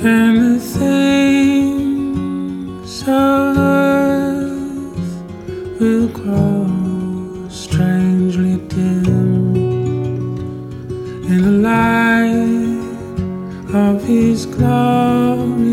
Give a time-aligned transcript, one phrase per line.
[0.00, 1.88] and the things
[3.02, 4.50] of earth
[5.80, 9.56] will grow strangely dim
[11.26, 12.78] in the light
[13.74, 15.66] of His glory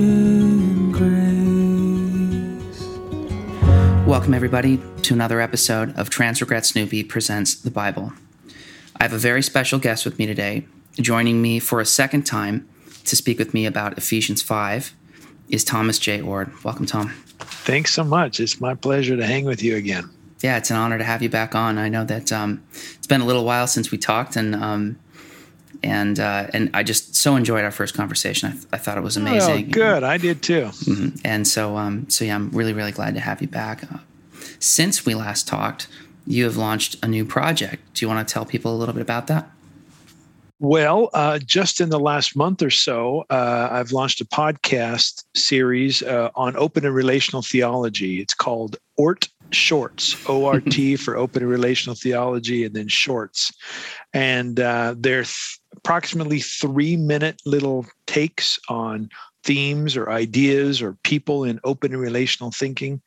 [0.00, 2.82] and grace.
[4.06, 8.12] Welcome, everybody, to another episode of Transregret Snoopy Presents the Bible.
[9.00, 10.68] I have a very special guest with me today.
[10.94, 12.68] Joining me for a second time
[13.06, 14.94] to speak with me about Ephesians 5
[15.48, 16.20] is Thomas J.
[16.20, 16.52] Oord.
[16.64, 17.12] Welcome, Tom.
[17.38, 18.40] Thanks so much.
[18.40, 20.10] It's my pleasure to hang with you again.
[20.42, 21.78] Yeah, it's an honor to have you back on.
[21.78, 24.98] I know that um, it's been a little while since we talked, and um,
[25.82, 28.48] and uh, and I just so enjoyed our first conversation.
[28.48, 29.66] I, th- I thought it was amazing.
[29.68, 30.02] Oh, good.
[30.04, 30.66] I did too.
[30.84, 31.20] Mhm.
[31.24, 33.84] And so, um, so yeah, I'm really, really glad to have you back.
[33.90, 33.98] Uh,
[34.58, 35.88] since we last talked,
[36.26, 37.82] you have launched a new project.
[37.94, 39.50] Do you want to tell people a little bit about that?
[40.58, 46.02] Well, uh, just in the last month or so, uh, I've launched a podcast series
[46.02, 48.22] uh, on open and relational theology.
[48.22, 53.52] It's called ORT Shorts, O R T for open and relational theology, and then shorts.
[54.14, 59.10] And uh, they're th- approximately three minute little takes on
[59.44, 63.02] themes or ideas or people in open and relational thinking.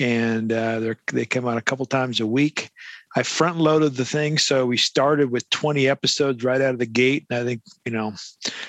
[0.00, 2.70] And uh, they're, they come out a couple times a week.
[3.18, 6.86] I front loaded the thing, so we started with 20 episodes right out of the
[6.86, 7.26] gate.
[7.28, 8.12] And I think you know,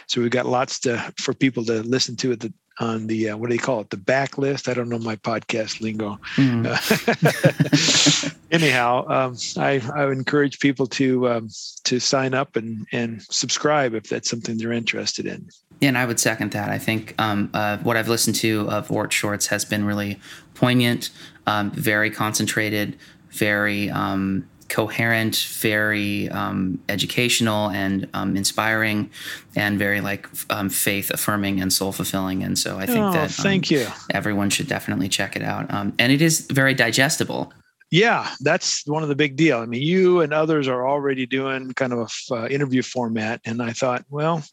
[0.08, 3.38] so we've got lots to for people to listen to at the on the uh,
[3.38, 4.68] what do you call it the backlist.
[4.68, 6.18] I don't know my podcast lingo.
[6.40, 11.50] Uh, anyhow, um, I I would encourage people to um,
[11.84, 15.48] to sign up and and subscribe if that's something they're interested in.
[15.80, 16.70] Yeah, and I would second that.
[16.70, 20.20] I think um, uh, what I've listened to of Ort Shorts has been really
[20.56, 21.12] poignant,
[21.46, 22.98] um, very concentrated,
[23.32, 29.10] very um, coherent, very um, educational and um, inspiring,
[29.56, 32.44] and very like um, faith affirming and soul fulfilling.
[32.44, 33.88] And so I think Oh, that um, thank you.
[34.12, 35.74] everyone should definitely check it out.
[35.74, 37.52] Um, and it is very digestible.
[37.92, 39.58] Yeah, that's one of the big deal.
[39.58, 43.64] I mean, you and others are already doing kind of a uh, interview format, and
[43.64, 44.44] I thought, well,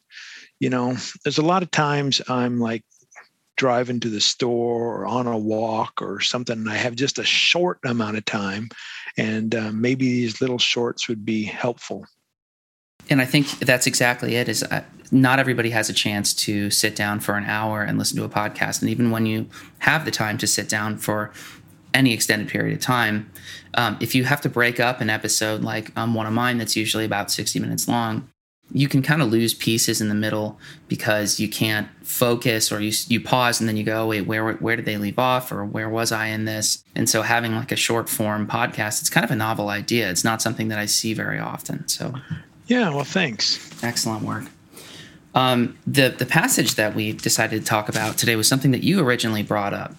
[0.59, 2.83] you know, there's a lot of times I'm like
[3.57, 7.25] driving to the store or on a walk or something, and I have just a
[7.25, 8.69] short amount of time,
[9.17, 12.07] and uh, maybe these little shorts would be helpful.
[13.09, 14.49] And I think that's exactly it.
[14.49, 18.17] Is uh, not everybody has a chance to sit down for an hour and listen
[18.19, 18.81] to a podcast.
[18.81, 19.49] And even when you
[19.81, 21.33] have the time to sit down for
[21.95, 23.31] any extended period of time,
[23.75, 26.77] um, if you have to break up an episode like um, one of mine that's
[26.77, 28.29] usually about 60 minutes long,
[28.73, 32.93] you can kind of lose pieces in the middle because you can't focus or you
[33.07, 35.89] you pause and then you go wait where where did they leave off or where
[35.89, 39.31] was I in this and so having like a short form podcast it's kind of
[39.31, 42.15] a novel idea it's not something that I see very often so
[42.67, 43.83] Yeah, well, thanks.
[43.83, 44.45] Excellent work.
[45.35, 49.01] Um, the the passage that we decided to talk about today was something that you
[49.01, 49.95] originally brought up.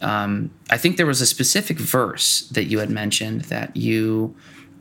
[0.00, 4.34] Um, I think there was a specific verse that you had mentioned that you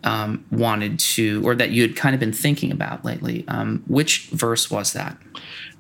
[0.04, 3.46] um, wanted to, or that you had kind of been thinking about lately.
[3.48, 5.18] Um, which verse was that?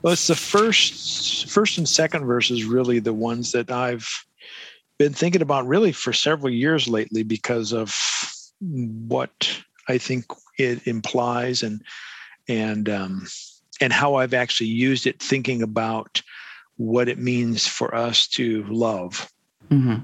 [0.01, 4.07] Well, it's the first, first and second verses really the ones that I've
[4.97, 7.95] been thinking about really for several years lately because of
[8.59, 10.25] what I think
[10.57, 11.81] it implies and
[12.47, 13.27] and um,
[13.79, 16.21] and how I've actually used it, thinking about
[16.77, 19.31] what it means for us to love.
[19.69, 19.97] hmm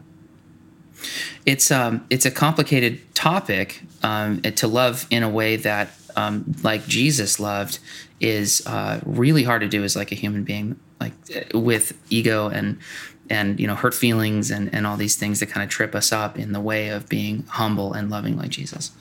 [1.46, 3.82] It's um it's a complicated topic.
[4.04, 7.80] Um, to love in a way that um, like Jesus loved
[8.20, 12.50] is uh, really hard to do as like a human being, like uh, with ego
[12.50, 12.80] and
[13.30, 16.12] and you know hurt feelings and and all these things that kind of trip us
[16.12, 18.92] up in the way of being humble and loving like Jesus.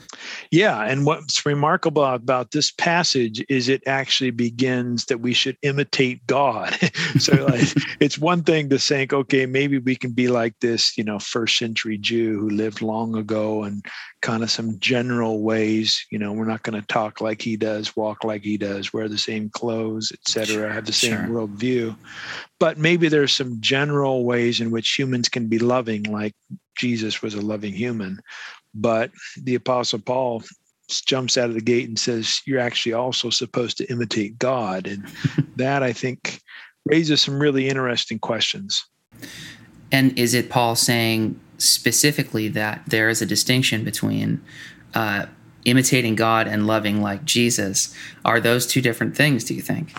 [0.51, 6.25] Yeah, and what's remarkable about this passage is it actually begins that we should imitate
[6.27, 6.73] God.
[7.19, 7.67] so like,
[7.99, 11.57] it's one thing to think, okay, maybe we can be like this, you know, first
[11.57, 13.85] century Jew who lived long ago and
[14.21, 17.95] kind of some general ways, you know, we're not going to talk like he does,
[17.95, 21.47] walk like he does, wear the same clothes, etc., have the same Sure.
[21.47, 21.86] worldview.
[22.59, 26.33] But maybe there's some general ways in which humans can be loving, like
[26.77, 28.19] Jesus was a loving human.
[28.73, 29.11] But
[29.41, 30.43] the Apostle Paul
[30.89, 34.87] jumps out of the gate and says, You're actually also supposed to imitate God.
[34.87, 35.05] And
[35.55, 36.41] that, I think,
[36.85, 38.85] raises some really interesting questions.
[39.91, 44.41] And is it Paul saying specifically that there is a distinction between
[44.93, 45.27] uh,
[45.65, 47.93] imitating God and loving like Jesus?
[48.25, 49.43] Are those two different things?
[49.43, 49.95] Do you think?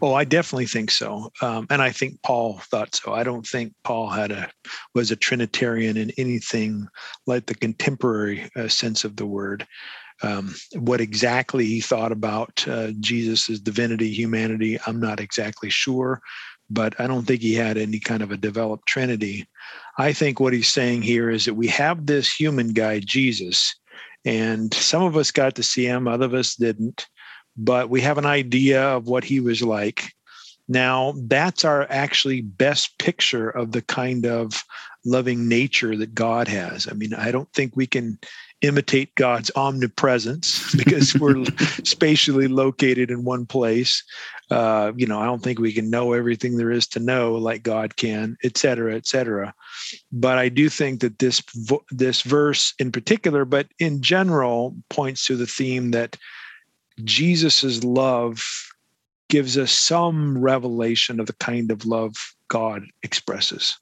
[0.00, 3.12] Oh, I definitely think so, um, and I think Paul thought so.
[3.14, 4.50] I don't think Paul had a
[4.94, 6.88] was a Trinitarian in anything
[7.26, 9.66] like the contemporary uh, sense of the word.
[10.22, 16.20] Um, what exactly he thought about uh, Jesus' divinity, humanity, I'm not exactly sure,
[16.70, 19.48] but I don't think he had any kind of a developed Trinity.
[19.98, 23.74] I think what he's saying here is that we have this human guy, Jesus,
[24.24, 27.06] and some of us got to see him, other of us didn't,
[27.56, 30.12] but we have an idea of what he was like.
[30.68, 34.64] Now, that's our actually best picture of the kind of
[35.04, 36.88] loving nature that God has.
[36.88, 38.18] I mean, I don't think we can
[38.62, 41.44] imitate God's omnipresence because we're
[41.84, 44.02] spatially located in one place.
[44.50, 47.62] Uh, you know, I don't think we can know everything there is to know like
[47.62, 49.52] God can, et cetera, et cetera.
[50.12, 51.42] But I do think that this
[51.90, 56.16] this verse in particular, but in general, points to the theme that
[57.04, 58.42] Jesus's love
[59.28, 62.14] gives us some revelation of the kind of love
[62.48, 63.78] God expresses.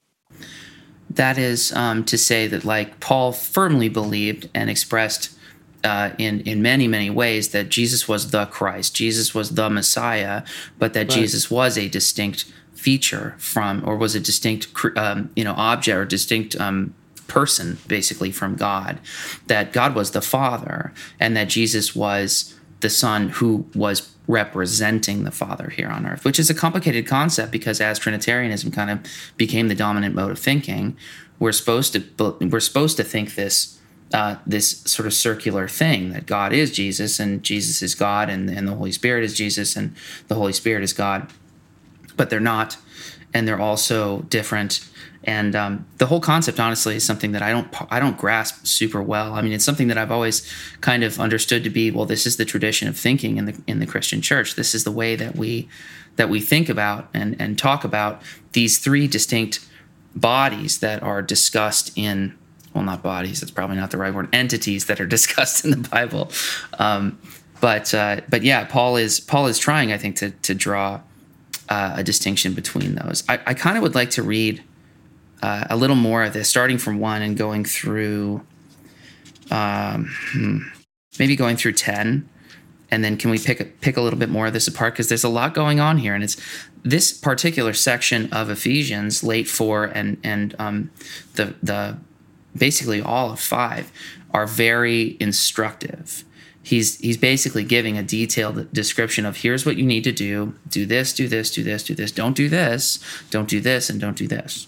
[1.10, 5.36] That is um, to say that, like Paul firmly believed and expressed
[5.82, 10.44] uh, in in many many ways that Jesus was the Christ, Jesus was the Messiah,
[10.78, 11.10] but that right.
[11.10, 16.04] Jesus was a distinct feature from, or was a distinct um, you know object or
[16.04, 16.94] distinct um,
[17.26, 19.00] person basically from God.
[19.48, 25.30] That God was the Father, and that Jesus was the Son who was representing the
[25.30, 29.00] Father here on earth, which is a complicated concept because as Trinitarianism kind of
[29.36, 30.96] became the dominant mode of thinking,
[31.38, 33.78] we're supposed to we're supposed to think this
[34.12, 38.50] uh, this sort of circular thing that God is Jesus and Jesus is God and,
[38.50, 39.94] and the Holy Spirit is Jesus and
[40.26, 41.30] the Holy Spirit is God,
[42.16, 42.76] but they're not,
[43.32, 44.84] and they're also different
[45.24, 49.02] and um, the whole concept honestly is something that i don't i don't grasp super
[49.02, 49.34] well.
[49.34, 50.50] I mean it's something that i've always
[50.80, 53.78] kind of understood to be well this is the tradition of thinking in the in
[53.80, 54.54] the christian church.
[54.54, 55.68] This is the way that we
[56.16, 58.22] that we think about and and talk about
[58.52, 59.66] these three distinct
[60.14, 62.36] bodies that are discussed in
[62.74, 65.88] well not bodies that's probably not the right word entities that are discussed in the
[65.88, 66.30] bible.
[66.78, 67.18] Um,
[67.60, 71.00] but uh, but yeah paul is paul is trying i think to to draw
[71.70, 73.22] uh, a distinction between those.
[73.28, 74.62] I, I kind of would like to read
[75.42, 78.42] uh, a little more of this, starting from one and going through,
[79.50, 80.58] um, hmm,
[81.18, 82.28] maybe going through ten,
[82.90, 84.94] and then can we pick a, pick a little bit more of this apart?
[84.94, 86.36] Because there's a lot going on here, and it's
[86.82, 90.90] this particular section of Ephesians, late four and and um,
[91.34, 91.96] the the
[92.56, 93.92] basically all of five
[94.32, 96.24] are very instructive.
[96.62, 100.84] He's he's basically giving a detailed description of here's what you need to do, do
[100.84, 102.98] this, do this, do this, do this, don't do this,
[103.30, 104.66] don't do this, and don't do this.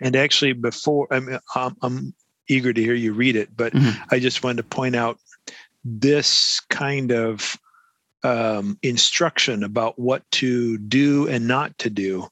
[0.00, 2.14] And actually, before I mean, I'm, I'm
[2.48, 4.02] eager to hear you read it, but mm-hmm.
[4.10, 5.18] I just wanted to point out
[5.84, 7.56] this kind of
[8.22, 12.28] um, instruction about what to do and not to do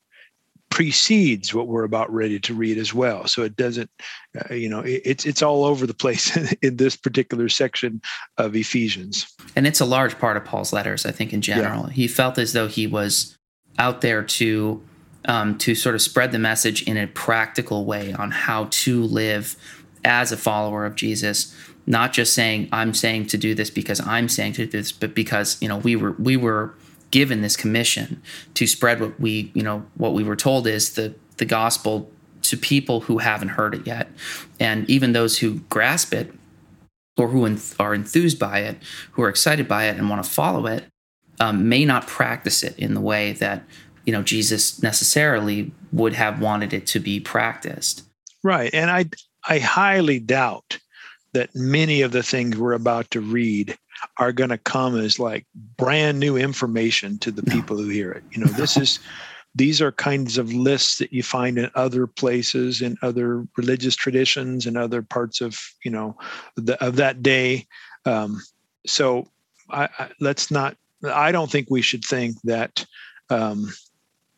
[0.70, 3.28] precedes what we're about ready to read as well.
[3.28, 3.88] So it doesn't,
[4.50, 8.02] uh, you know, it, it's it's all over the place in this particular section
[8.38, 9.32] of Ephesians.
[9.54, 11.84] And it's a large part of Paul's letters, I think, in general.
[11.86, 11.92] Yeah.
[11.92, 13.38] He felt as though he was
[13.78, 14.82] out there to
[15.26, 19.56] um, to sort of spread the message in a practical way on how to live
[20.04, 21.54] as a follower of Jesus.
[21.86, 25.14] Not just saying I'm saying to do this because I'm saying to do this, but
[25.14, 26.74] because you know we were we were
[27.10, 28.22] given this commission
[28.54, 32.10] to spread what we you know what we were told is the the gospel
[32.42, 34.08] to people who haven't heard it yet,
[34.58, 36.32] and even those who grasp it
[37.16, 37.44] or who
[37.78, 38.76] are enthused by it,
[39.12, 40.84] who are excited by it and want to follow it,
[41.40, 43.62] um, may not practice it in the way that
[44.04, 48.02] you know Jesus necessarily would have wanted it to be practiced.
[48.42, 49.06] Right, and I
[49.48, 50.78] I highly doubt
[51.32, 53.76] that many of the things we're about to read
[54.18, 55.46] are going to come as like
[55.76, 57.52] brand new information to the no.
[57.52, 58.22] people who hear it.
[58.30, 58.56] You know, no.
[58.56, 58.98] this is
[59.54, 64.66] these are kinds of lists that you find in other places in other religious traditions
[64.66, 66.16] and other parts of you know
[66.56, 67.66] the, of that day
[68.04, 68.40] um,
[68.86, 69.28] so
[69.70, 72.84] I, I, let's not i don't think we should think that
[73.30, 73.72] um,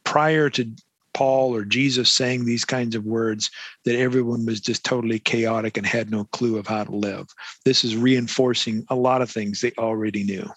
[0.07, 0.71] prior to
[1.13, 3.51] Paul or Jesus saying these kinds of words
[3.85, 7.27] that everyone was just totally chaotic and had no clue of how to live.
[7.65, 10.49] This is reinforcing a lot of things they already knew.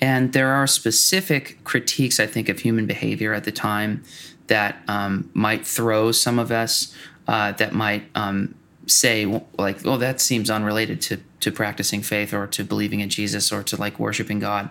[0.00, 4.04] And there are specific critiques, I think, of human behavior at the time
[4.46, 6.94] that um, might throw some of us,
[7.26, 8.54] uh, that might um,
[8.86, 9.26] say,
[9.58, 13.64] like, oh, that seems unrelated to, to practicing faith or to believing in Jesus or
[13.64, 14.70] to like worshiping God.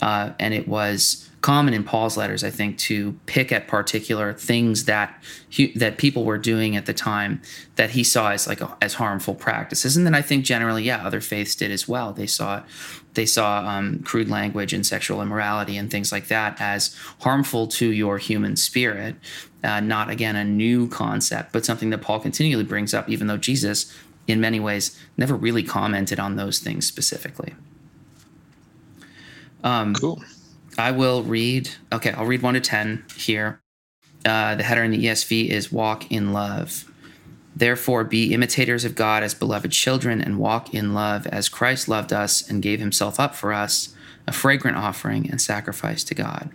[0.00, 4.84] Uh, and it was common in Paul's letters, I think, to pick at particular things
[4.84, 7.40] that he, that people were doing at the time
[7.76, 11.20] that he saw as like as harmful practices, and then I think generally, yeah, other
[11.20, 12.12] faiths did as well.
[12.12, 12.62] They saw
[13.14, 17.90] they saw um, crude language and sexual immorality and things like that as harmful to
[17.90, 19.16] your human spirit.
[19.62, 23.36] Uh, not again a new concept, but something that Paul continually brings up, even though
[23.36, 23.94] Jesus
[24.30, 27.54] in many ways, never really commented on those things specifically.
[29.62, 30.22] Um, Cool.
[30.78, 31.70] I will read.
[31.92, 33.60] Okay, I'll read one to ten here.
[34.24, 36.90] Uh, the header in the ESV is "Walk in love."
[37.54, 42.12] Therefore, be imitators of God as beloved children, and walk in love as Christ loved
[42.12, 43.94] us and gave Himself up for us,
[44.26, 46.50] a fragrant offering and sacrifice to God.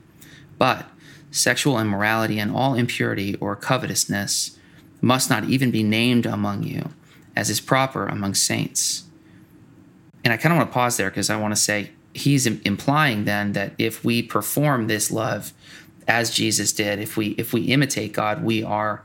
[0.57, 0.89] But
[1.31, 4.57] sexual immorality and all impurity or covetousness
[5.01, 6.91] must not even be named among you,
[7.35, 9.03] as is proper among saints.
[10.23, 13.25] And I kind of want to pause there because I want to say he's implying
[13.25, 15.53] then that if we perform this love
[16.07, 19.03] as Jesus did, if we if we imitate God, we are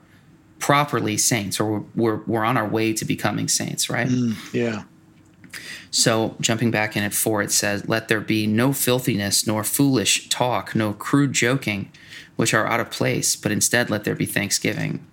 [0.58, 4.08] properly saints, or we're we're, we're on our way to becoming saints, right?
[4.08, 4.84] Mm, yeah.
[5.90, 10.28] So, jumping back in at four, it says, Let there be no filthiness, nor foolish
[10.28, 11.90] talk, no crude joking,
[12.36, 15.04] which are out of place, but instead let there be thanksgiving.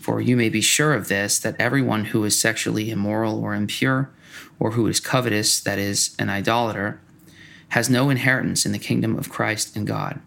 [0.00, 4.10] For you may be sure of this, that everyone who is sexually immoral or impure,
[4.58, 7.00] or who is covetous, that is, an idolater,
[7.70, 10.20] has no inheritance in the kingdom of Christ and God.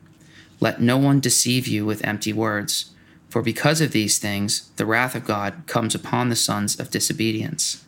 [0.60, 2.92] Let no one deceive you with empty words,
[3.30, 7.84] for because of these things, the wrath of God comes upon the sons of disobedience.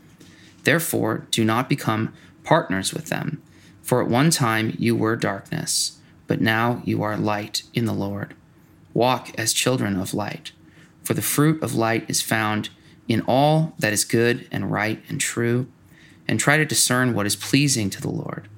[0.63, 3.41] Therefore, do not become partners with them.
[3.81, 8.33] For at one time you were darkness, but now you are light in the Lord.
[8.93, 10.51] Walk as children of light.
[11.03, 12.69] For the fruit of light is found
[13.07, 15.67] in all that is good and right and true,
[16.27, 18.49] and try to discern what is pleasing to the Lord.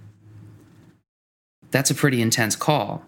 [1.71, 3.03] That's a pretty intense call.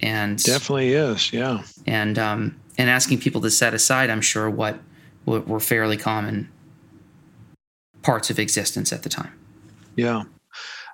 [0.00, 1.32] And Definitely is.
[1.32, 1.62] Yeah.
[1.86, 4.78] and um, and asking people to set aside, I'm sure, what,
[5.24, 6.50] what were fairly common
[8.02, 9.32] parts of existence at the time.
[9.96, 10.24] Yeah.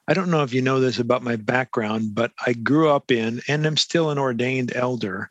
[0.08, 3.40] I don't know if you know this about my background, but I grew up in
[3.48, 5.30] and am still an ordained elder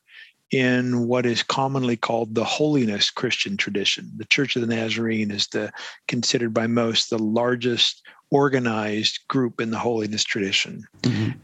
[0.51, 4.11] in what is commonly called the holiness Christian tradition.
[4.17, 5.71] The Church of the Nazarene is the
[6.07, 8.01] considered by most the largest
[8.31, 10.87] organized group in the holiness tradition.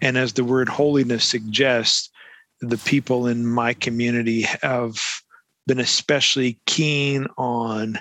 [0.02, 2.10] And as the word holiness suggests,
[2.62, 5.00] the people in my community have
[5.68, 8.00] been especially keen on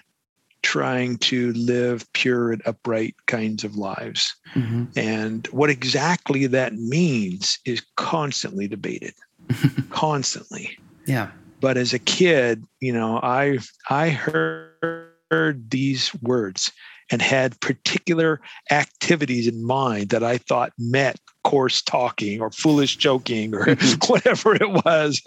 [0.63, 4.35] trying to live pure and upright kinds of lives.
[4.55, 4.89] Mhm.
[4.97, 9.15] And what exactly that means is constantly debated,
[9.91, 10.79] constantly.
[11.07, 11.31] Yeah.
[11.61, 13.59] But as a kid, you know, I
[13.91, 16.73] I heard these words
[17.11, 23.55] and had particular activities in mind that I thought met coarse talking or foolish joking
[23.55, 23.75] or
[24.07, 25.23] whatever it was.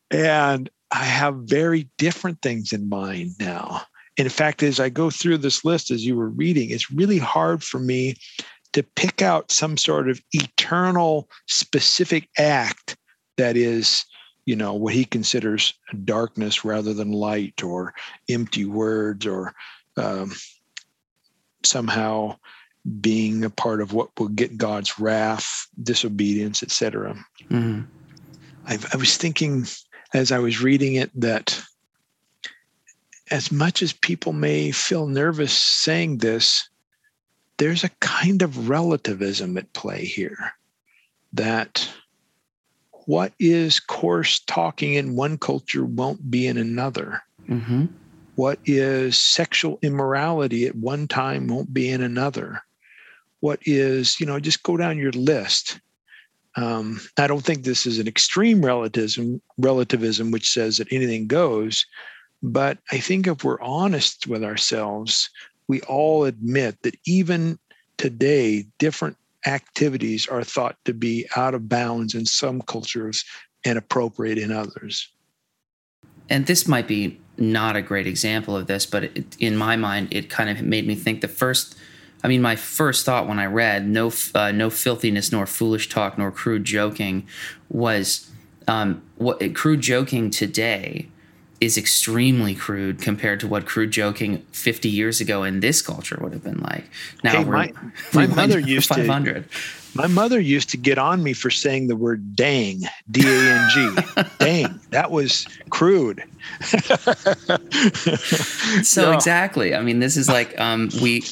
[0.10, 3.82] and I have very different things in mind now.
[4.16, 7.64] In fact, as I go through this list, as you were reading, it's really hard
[7.64, 8.16] for me
[8.72, 12.96] to pick out some sort of eternal specific act
[13.36, 14.04] that is
[14.44, 15.72] you know what he considers
[16.04, 17.94] darkness rather than light or
[18.28, 19.54] empty words or
[19.96, 20.32] um,
[21.64, 22.36] somehow
[23.00, 27.14] being a part of what will get god's wrath disobedience etc
[27.48, 27.86] Mhm.
[28.66, 29.66] I, I was thinking
[30.12, 31.62] as i was reading it that
[33.30, 36.68] as much as people may feel nervous saying this
[37.58, 40.52] there's a kind of relativism at play here
[41.32, 41.88] that
[43.06, 47.22] what is coarse talking in one culture won't be in another.
[47.48, 47.88] Mhm.
[48.34, 52.62] What is sexual immorality at one time won't be in another.
[53.40, 55.80] What is, you know, just go down your list.
[56.56, 61.86] Um, I don't think this is an extreme relativism, relativism which says that anything goes,
[62.42, 65.30] but I think if we're honest with ourselves,
[65.68, 67.58] we all admit that even
[67.96, 73.24] today, different activities are thought to be out of bounds in some cultures
[73.64, 75.08] and appropriate in others.
[76.28, 80.08] And this might be not a great example of this, but it, in my mind,
[80.10, 81.76] it kind of made me think the first.
[82.24, 86.18] I mean, my first thought when I read "no, uh, no filthiness, nor foolish talk,
[86.18, 87.26] nor crude joking,"
[87.68, 88.30] was
[88.68, 91.08] um, what crude joking today
[91.62, 96.32] is extremely crude compared to what crude joking 50 years ago in this culture would
[96.32, 96.84] have been like.
[97.22, 97.72] Now Hey, we're my-
[98.12, 99.48] my mother used to- 500.
[99.94, 103.68] My mother used to get on me for saying the word dang, D A N
[103.74, 103.96] G.
[104.38, 104.80] dang.
[104.90, 106.24] That was crude.
[108.82, 109.14] So Yeah.
[109.14, 109.74] exactly.
[109.74, 111.22] I mean, this is like um, we.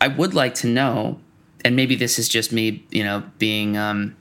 [0.00, 1.18] I would like to know,
[1.64, 4.16] and maybe this is just me, you know, being um,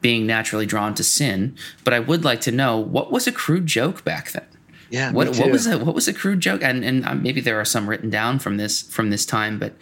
[0.00, 1.56] being naturally drawn to sin.
[1.84, 4.44] But I would like to know what was a crude joke back then.
[4.90, 5.12] Yeah.
[5.12, 6.62] What what was a what was a crude joke?
[6.62, 9.74] And and um, maybe there are some written down from this from this time, but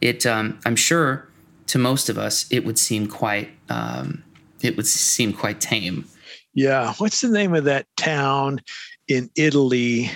[0.00, 1.28] it um, I'm sure
[1.68, 4.22] to most of us it would seem quite um,
[4.60, 6.06] it would seem quite tame.
[6.54, 6.92] Yeah.
[6.98, 8.60] What's the name of that town
[9.08, 10.10] in Italy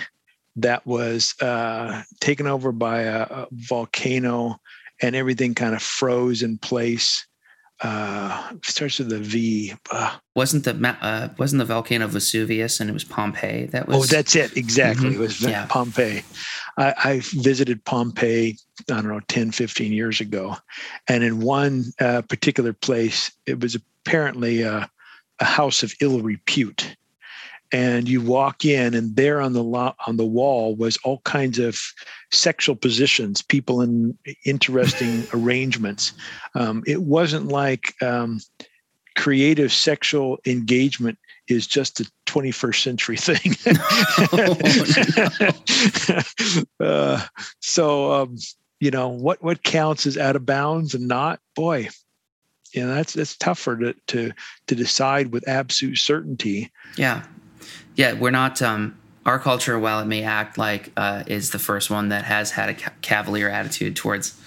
[0.57, 4.59] that was uh, taken over by a, a, volcano
[5.01, 7.25] and everything kind of froze in place.
[7.81, 9.73] Uh, starts with a V.
[9.91, 13.67] Uh, wasn't the uh, wasn't the volcano Vesuvius and it was Pompeii?
[13.67, 13.97] That was.
[13.97, 14.57] Oh, that's it.
[14.57, 15.09] Exactly.
[15.09, 15.15] Mm-hmm.
[15.15, 15.67] It was yeah.
[15.67, 16.23] Pompeii.
[16.77, 18.57] I, I, visited Pompeii.
[18.89, 20.55] I don't know, 10, 15 years ago,
[21.07, 24.89] and in one uh, particular place, it was apparently a,
[25.39, 26.95] a house of ill repute
[27.71, 31.59] and you walk in and there on the lo- on the wall was all kinds
[31.59, 31.79] of
[32.31, 36.13] sexual positions people in interesting arrangements.
[36.55, 38.39] Um, it wasn't like um,
[39.15, 43.55] creative sexual engagement is just a 21st century thing.
[46.79, 47.25] Uh,
[47.59, 48.37] so um,
[48.79, 51.39] you know what what counts as out of bounds and not?
[51.55, 51.89] Boy
[52.73, 54.31] you know that's that's tougher to to
[54.67, 57.23] to decide with absolute certainty yeah
[57.97, 58.61] yeah, we're not.
[58.61, 62.51] Um, our culture, while it may act like uh, is the first one that has
[62.51, 64.39] had a ca- cavalier attitude towards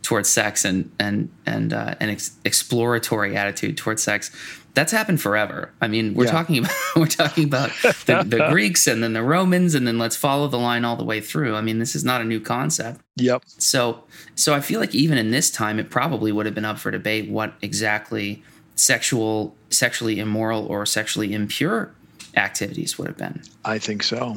[0.00, 4.30] towards sex and and and uh, an ex- exploratory attitude towards sex,
[4.72, 5.72] that's happened forever.
[5.80, 6.30] I mean, we're yeah.
[6.30, 7.70] talking about we're talking about
[8.06, 11.04] the, the Greeks and then the Romans, and then let's follow the line all the
[11.04, 11.56] way through.
[11.56, 13.02] I mean, this is not a new concept.
[13.16, 13.42] Yep.
[13.46, 14.04] So
[14.36, 16.92] so I feel like even in this time, it probably would have been up for
[16.92, 18.42] debate what exactly
[18.76, 21.92] sexual sexually immoral or sexually impure
[22.36, 23.42] activities would have been.
[23.64, 24.36] I think so.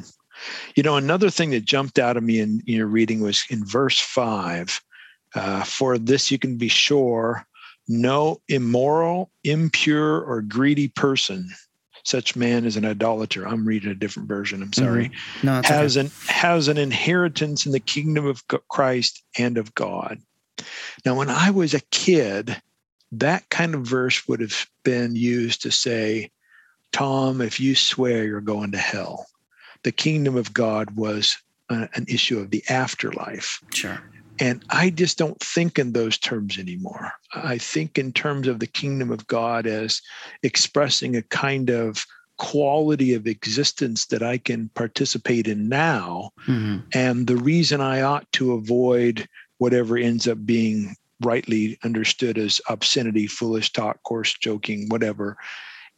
[0.76, 4.00] You know, another thing that jumped out of me in your reading was in verse
[4.00, 4.82] five.
[5.36, 7.46] Uh, For this you can be sure,
[7.88, 11.50] no immoral, impure, or greedy person,
[12.04, 13.46] such man is an idolater.
[13.46, 14.62] I'm reading a different version.
[14.62, 15.10] I'm sorry.
[15.10, 15.48] Mm-hmm.
[15.48, 16.06] No, has okay.
[16.06, 20.20] an has an inheritance in the kingdom of Christ and of God.
[21.06, 22.56] Now, when I was a kid,
[23.12, 26.32] that kind of verse would have been used to say,
[26.92, 29.26] Tom, if you swear you're going to hell,
[29.84, 31.38] the kingdom of God was
[31.70, 33.62] a, an issue of the afterlife.
[33.74, 34.00] Sure.
[34.40, 37.12] And I just don't think in those terms anymore.
[37.34, 40.02] I think in terms of the kingdom of God as
[40.44, 42.06] expressing a kind of
[42.38, 46.32] quality of existence that I can participate in now.
[46.48, 46.88] Mm-hmm.
[46.94, 53.26] And the reason I ought to avoid whatever ends up being rightly understood as obscenity,
[53.26, 55.36] foolish talk, coarse joking, whatever,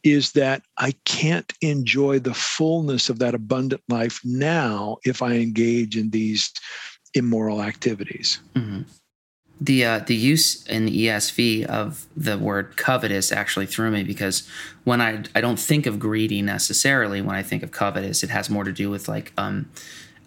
[0.02, 5.96] is that I can't enjoy the fullness of that abundant life now if I engage
[5.96, 6.52] in these
[7.14, 8.40] immoral activities.
[8.54, 8.82] Mm-hmm.
[9.62, 14.48] The uh, the use in the ESV of the word covetous actually threw me because
[14.84, 18.48] when I I don't think of greedy necessarily when I think of covetous, it has
[18.48, 19.68] more to do with like um,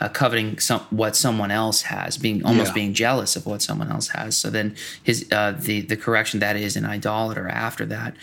[0.04, 2.74] uh, coveting some what someone else has, being almost yeah.
[2.74, 4.36] being jealous of what someone else has.
[4.36, 8.14] So then his uh, the the correction that is an idolater after that.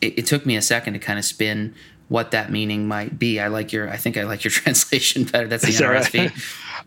[0.00, 1.72] It, it, took me a second to kind of spin
[2.08, 3.38] what that meaning might be.
[3.38, 5.46] I like your I think I like your translation better.
[5.46, 6.18] That's the NRSV.
[6.18, 6.32] Right?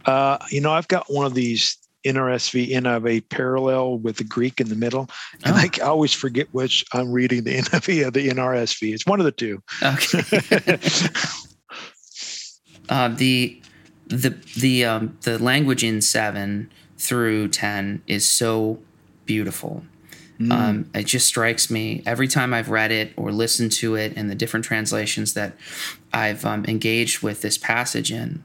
[0.06, 4.68] Uh, you know, I've got one of these NRSV NIV parallel with the Greek in
[4.68, 5.08] the middle.
[5.46, 5.60] And oh.
[5.60, 8.94] I always forget which I'm reading the NIV or the NRSV.
[8.94, 9.64] It's one of the two.
[9.82, 10.80] Okay.
[12.90, 13.63] uh, the
[14.14, 18.80] the the um, the language in seven through ten is so
[19.26, 19.84] beautiful.
[20.40, 20.52] Mm.
[20.52, 24.30] Um, it just strikes me every time I've read it or listened to it and
[24.30, 25.54] the different translations that
[26.12, 28.44] I've um, engaged with this passage in.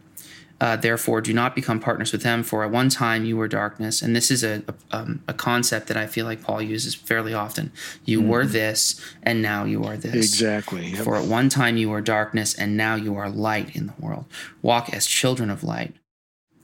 [0.60, 4.02] Uh, therefore, do not become partners with them, for at one time you were darkness.
[4.02, 7.32] And this is a, a, um, a concept that I feel like Paul uses fairly
[7.32, 7.70] often.
[8.04, 8.28] You mm-hmm.
[8.28, 10.14] were this, and now you are this.
[10.14, 10.88] Exactly.
[10.88, 11.04] Yep.
[11.04, 14.24] For at one time you were darkness, and now you are light in the world.
[14.60, 15.94] Walk as children of light.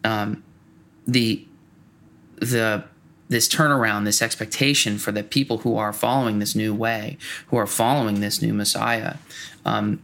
[0.03, 0.43] Um,
[1.07, 1.47] the
[2.37, 2.85] the
[3.29, 7.67] this turnaround, this expectation for the people who are following this new way, who are
[7.67, 9.17] following this new Messiah,
[9.65, 10.03] um,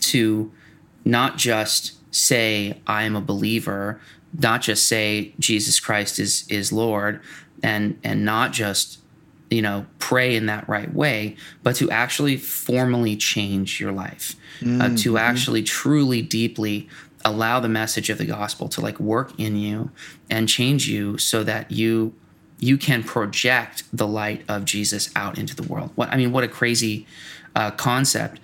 [0.00, 0.50] to
[1.04, 4.00] not just say I am a believer,
[4.38, 7.20] not just say Jesus Christ is is Lord,
[7.62, 8.98] and and not just
[9.50, 14.80] you know pray in that right way, but to actually formally change your life, mm-hmm.
[14.80, 15.16] uh, to mm-hmm.
[15.16, 16.88] actually truly deeply
[17.24, 19.90] allow the message of the gospel to like work in you
[20.30, 22.14] and change you so that you
[22.58, 25.90] you can project the light of Jesus out into the world.
[25.94, 27.06] What I mean, what a crazy
[27.54, 28.40] uh, concept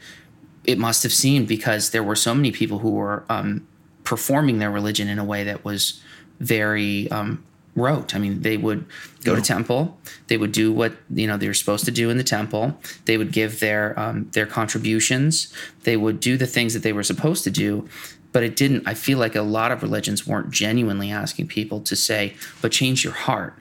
[0.66, 3.66] it must have seemed because there were so many people who were um,
[4.04, 6.02] performing their religion in a way that was
[6.40, 7.42] very um,
[7.74, 8.14] rote.
[8.14, 8.84] I mean, they would
[9.24, 9.40] go yeah.
[9.40, 12.24] to temple, they would do what you know they were supposed to do in the
[12.24, 12.76] temple.
[13.04, 15.52] They would give their um, their contributions.
[15.84, 17.88] They would do the things that they were supposed to do.
[18.32, 18.86] But it didn't.
[18.86, 23.04] I feel like a lot of religions weren't genuinely asking people to say, "But change
[23.04, 23.54] your heart.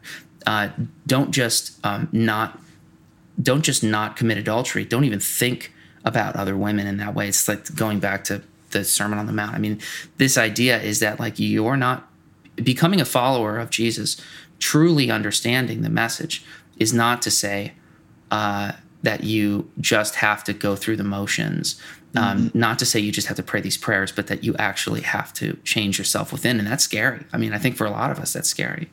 [0.46, 0.70] Uh,
[1.08, 2.60] don't just um, not,
[3.42, 4.86] don't just not commit adultery.
[4.86, 5.72] Don't even think
[6.06, 7.28] about other women in that way.
[7.28, 8.42] It's like going back to
[8.72, 9.56] the Sermon on the Mount.
[9.56, 9.80] I mean,
[10.18, 12.08] this idea is that like you're not
[12.56, 14.22] becoming a follower of Jesus,
[14.60, 16.46] truly understanding the message
[16.78, 17.74] is not to say
[18.32, 21.82] uh, that you just have to go through the motions.
[22.16, 22.60] Um, mm-hmm.
[22.60, 25.34] Not to say you just have to pray these prayers, but that you actually have
[25.34, 27.26] to change yourself within, and that's scary.
[27.34, 28.90] I mean, I think for a lot of us, that's scary.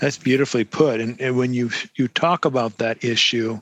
[0.00, 1.00] That's beautifully put.
[1.00, 3.60] And, and when you you talk about that issue,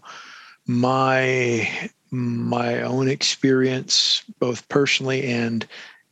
[0.66, 5.66] my my own experience, both personally and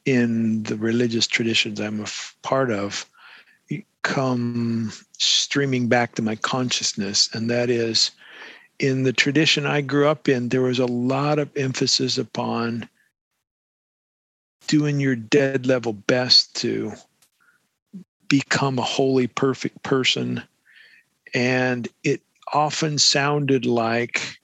[0.06, 3.06] in the religious traditions I'm a f- part of,
[4.02, 8.10] come streaming back to my consciousness, and that is
[8.78, 12.88] in the tradition I grew up in, there was a lot of emphasis upon
[14.66, 16.92] doing your dead level best to
[18.26, 20.42] become a wholly perfect person.
[21.34, 22.22] And it
[22.54, 24.39] often sounded like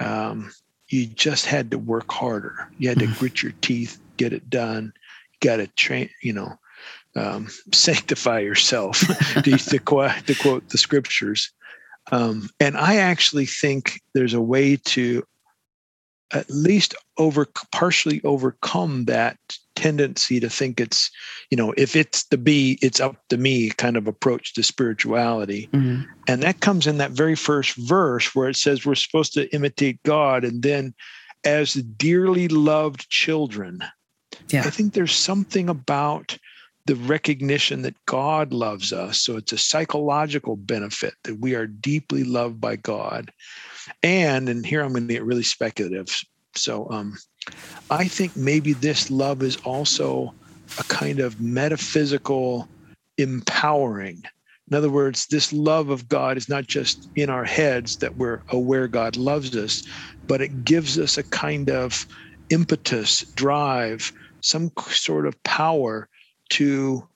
[0.00, 0.52] um,
[0.88, 2.68] you just had to work harder.
[2.78, 3.18] You had to mm.
[3.18, 4.92] grit your teeth, get it done.
[5.32, 6.58] You got to train, you know,
[7.16, 9.00] um, sanctify yourself,
[9.42, 11.50] to, to, quote, to quote the scriptures.
[12.12, 15.24] Um, and I actually think there's a way to
[16.32, 19.38] at least over partially overcome that
[19.76, 21.10] tendency to think it's
[21.50, 25.68] you know if it's the be it's up to me kind of approach to spirituality
[25.72, 26.02] mm-hmm.
[26.28, 30.02] and that comes in that very first verse where it says we're supposed to imitate
[30.04, 30.94] god and then
[31.44, 33.82] as dearly loved children
[34.48, 34.62] yeah.
[34.64, 36.38] i think there's something about
[36.86, 39.20] the recognition that God loves us.
[39.22, 43.32] So it's a psychological benefit that we are deeply loved by God.
[44.02, 46.08] And, and here I'm going to get really speculative.
[46.54, 47.16] So um,
[47.90, 50.34] I think maybe this love is also
[50.78, 52.68] a kind of metaphysical
[53.18, 54.22] empowering.
[54.70, 58.42] In other words, this love of God is not just in our heads that we're
[58.48, 59.82] aware God loves us,
[60.26, 62.06] but it gives us a kind of
[62.48, 66.08] impetus, drive, some sort of power
[66.50, 67.06] to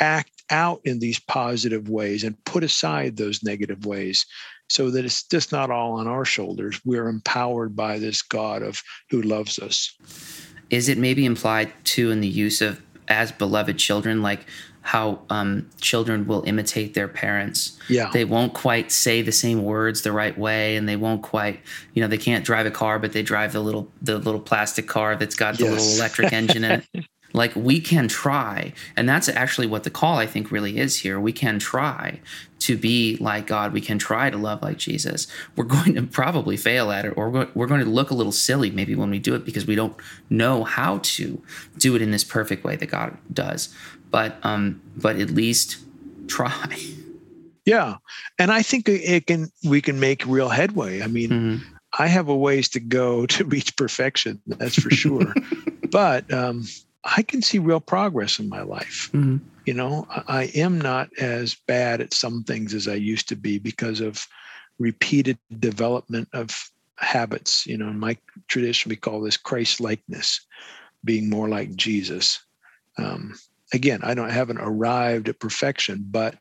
[0.00, 4.26] act out in these positive ways and put aside those negative ways
[4.68, 8.82] so that it's just not all on our shoulders we're empowered by this god of
[9.10, 9.96] who loves us
[10.70, 14.46] is it maybe implied too in the use of as beloved children like
[14.82, 17.78] how um, children will imitate their parents.
[17.88, 18.10] Yeah.
[18.12, 21.60] They won't quite say the same words the right way and they won't quite,
[21.94, 24.88] you know, they can't drive a car, but they drive the little the little plastic
[24.88, 25.72] car that's got the yes.
[25.72, 27.06] little electric engine in it.
[27.32, 31.18] like we can try and that's actually what the call i think really is here.
[31.18, 32.20] We can try
[32.60, 33.72] to be like god.
[33.72, 35.26] We can try to love like jesus.
[35.56, 38.70] We're going to probably fail at it or we're going to look a little silly
[38.70, 39.96] maybe when we do it because we don't
[40.30, 41.42] know how to
[41.78, 43.74] do it in this perfect way that god does.
[44.10, 45.78] But um but at least
[46.28, 46.76] try.
[47.64, 47.98] Yeah.
[48.40, 51.00] And i think it can we can make real headway.
[51.00, 51.74] I mean mm-hmm.
[51.96, 55.32] i have a ways to go to reach perfection that's for sure.
[55.90, 56.64] But um
[57.04, 59.10] I can see real progress in my life.
[59.12, 59.38] Mm-hmm.
[59.66, 63.58] You know, I am not as bad at some things as I used to be
[63.58, 64.26] because of
[64.78, 67.66] repeated development of habits.
[67.66, 68.16] You know, in my
[68.48, 70.44] tradition, we call this Christ likeness,
[71.04, 72.40] being more like Jesus.
[72.98, 73.34] Um,
[73.72, 76.36] again, I don't haven't arrived at perfection, but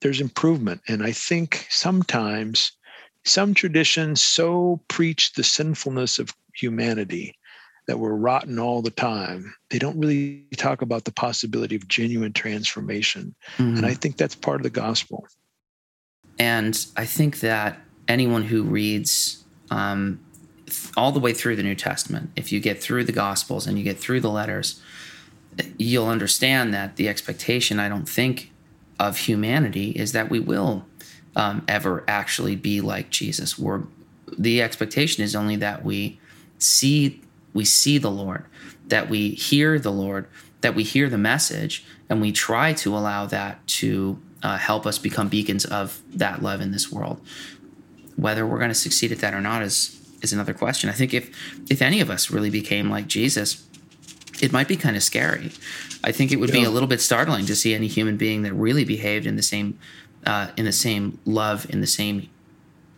[0.00, 0.82] there's improvement.
[0.88, 2.72] And I think sometimes
[3.24, 7.34] some traditions so preach the sinfulness of humanity
[7.86, 12.32] that we're rotten all the time, they don't really talk about the possibility of genuine
[12.32, 13.34] transformation.
[13.58, 13.76] Mm-hmm.
[13.76, 15.26] And I think that's part of the gospel.
[16.38, 20.20] And I think that anyone who reads um,
[20.96, 23.84] all the way through the New Testament, if you get through the Gospels and you
[23.84, 24.80] get through the letters,
[25.78, 28.50] you'll understand that the expectation, I don't think,
[28.98, 30.86] of humanity is that we will
[31.36, 33.58] um, ever actually be like Jesus.
[33.58, 33.82] We're,
[34.38, 36.18] the expectation is only that we
[36.58, 37.20] see
[37.54, 38.44] we see the Lord,
[38.88, 40.26] that we hear the Lord,
[40.60, 44.98] that we hear the message, and we try to allow that to uh, help us
[44.98, 47.20] become beacons of that love in this world.
[48.16, 50.90] Whether we're going to succeed at that or not is is another question.
[50.90, 51.30] I think if
[51.70, 53.66] if any of us really became like Jesus,
[54.42, 55.50] it might be kind of scary.
[56.02, 56.60] I think it would yeah.
[56.60, 59.42] be a little bit startling to see any human being that really behaved in the
[59.42, 59.78] same
[60.26, 62.28] uh, in the same love, in the same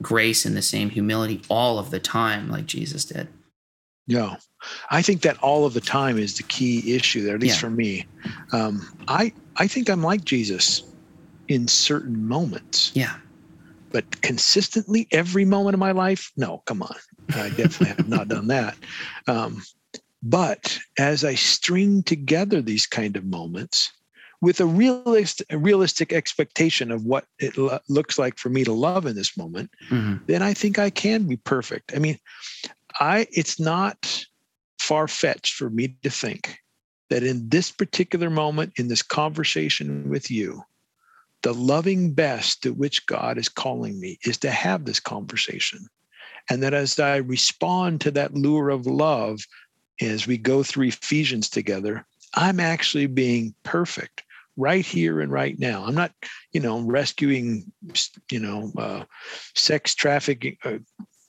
[0.02, 3.28] grace, in the same humility all of the time, like Jesus did.
[4.06, 4.36] Yeah,
[4.90, 7.60] I think that all of the time is the key issue there, at least yeah.
[7.60, 8.06] for me.
[8.52, 10.82] Um, I I think I'm like Jesus
[11.48, 12.92] in certain moments.
[12.94, 13.16] Yeah.
[13.90, 16.94] But consistently every moment of my life, no, come on.
[17.34, 18.76] I definitely have not done that.
[19.26, 19.62] Um,
[20.22, 23.92] but as I string together these kind of moments
[24.42, 28.72] with a realistic, a realistic expectation of what it lo- looks like for me to
[28.72, 30.16] love in this moment, mm-hmm.
[30.26, 31.92] then I think I can be perfect.
[31.94, 32.18] I mean,
[33.00, 34.24] I it's not
[34.78, 36.58] far fetched for me to think
[37.10, 40.62] that in this particular moment, in this conversation with you,
[41.42, 45.86] the loving best to which God is calling me is to have this conversation.
[46.50, 49.40] And that as I respond to that lure of love,
[50.00, 54.22] as we go through Ephesians together, I'm actually being perfect
[54.56, 55.84] right here and right now.
[55.84, 56.12] I'm not,
[56.52, 57.70] you know, rescuing,
[58.30, 59.04] you know, uh,
[59.54, 60.78] sex trafficking uh,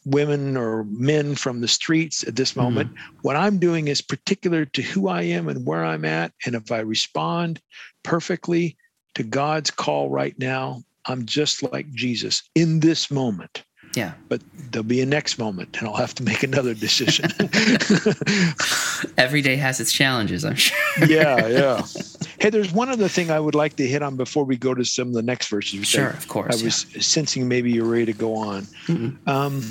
[0.07, 2.89] women or men from the streets at this moment.
[2.93, 3.17] Mm-hmm.
[3.23, 6.31] What I'm doing is particular to who I am and where I'm at.
[6.45, 7.61] And if I respond
[8.03, 8.77] perfectly
[9.15, 13.63] to God's call right now, I'm just like Jesus in this moment.
[13.95, 14.13] Yeah.
[14.29, 14.41] But
[14.71, 17.31] there'll be a next moment and I'll have to make another decision.
[19.17, 20.77] Every day has its challenges, I'm sure.
[21.07, 21.81] yeah, yeah.
[22.39, 24.85] Hey, there's one other thing I would like to hit on before we go to
[24.85, 25.87] some of the next verses.
[25.87, 26.61] Sure, I, of course.
[26.61, 27.01] I was yeah.
[27.01, 28.61] sensing maybe you're ready to go on.
[28.85, 29.27] Mm-hmm.
[29.27, 29.63] Um,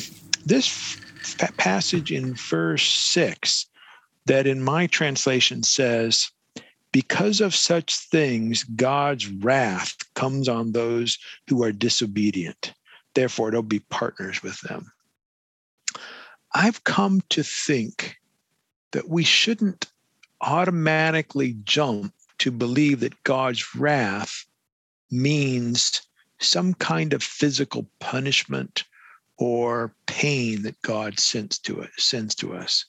[0.46, 3.66] this f- passage in verse six,
[4.26, 6.30] that in my translation says,
[6.92, 12.72] because of such things, God's wrath comes on those who are disobedient.
[13.14, 14.90] Therefore, it'll be partners with them.
[16.54, 18.16] I've come to think
[18.92, 19.86] that we shouldn't
[20.40, 24.46] automatically jump to believe that God's wrath
[25.10, 26.02] means
[26.38, 28.84] some kind of physical punishment
[29.38, 32.86] or pain that God sends to us, sends to us.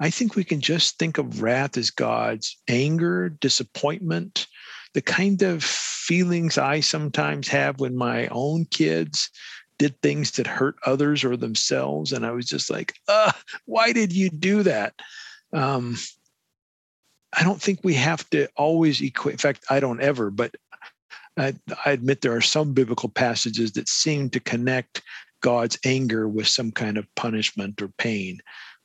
[0.00, 4.46] I think we can just think of wrath as God's anger, disappointment,
[4.94, 9.30] the kind of feelings I sometimes have when my own kids
[9.78, 12.12] did things that hurt others or themselves.
[12.12, 12.94] And I was just like,
[13.66, 14.94] why did you do that?
[15.52, 15.96] Um,
[17.32, 19.34] I don't think we have to always equate.
[19.34, 20.54] In fact, I don't ever, but
[21.36, 21.54] I,
[21.84, 25.02] I admit there are some biblical passages that seem to connect
[25.40, 28.38] God's anger with some kind of punishment or pain.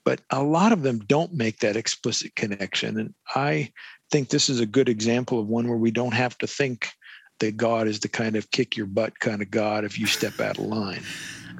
[0.04, 3.00] But a lot of them don't make that explicit connection.
[3.00, 3.72] And I
[4.12, 6.89] think this is a good example of one where we don't have to think
[7.39, 10.39] that God is the kind of kick your butt kind of God if you step
[10.39, 11.04] out of line.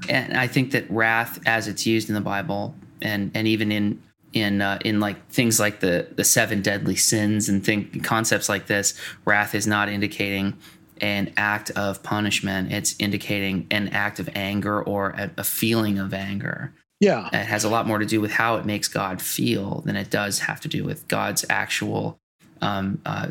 [0.08, 4.02] And I think that wrath, as it's used in the Bible, and and even in
[4.34, 8.68] in uh, in like things like the the seven deadly sins and think concepts like
[8.68, 10.58] this, wrath is not indicating
[11.02, 12.72] an act of punishment.
[12.72, 16.74] It's indicating an act of anger or a, a feeling of anger.
[17.00, 19.96] Yeah, it has a lot more to do with how it makes God feel than
[19.96, 22.20] it does have to do with God's actual
[22.62, 23.30] um, uh,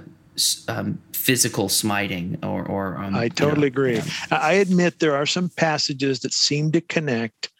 [0.69, 2.65] um, physical smiting or.
[2.67, 4.03] or um, I totally you know, agree.
[4.31, 7.51] I admit there are some passages that seem to connect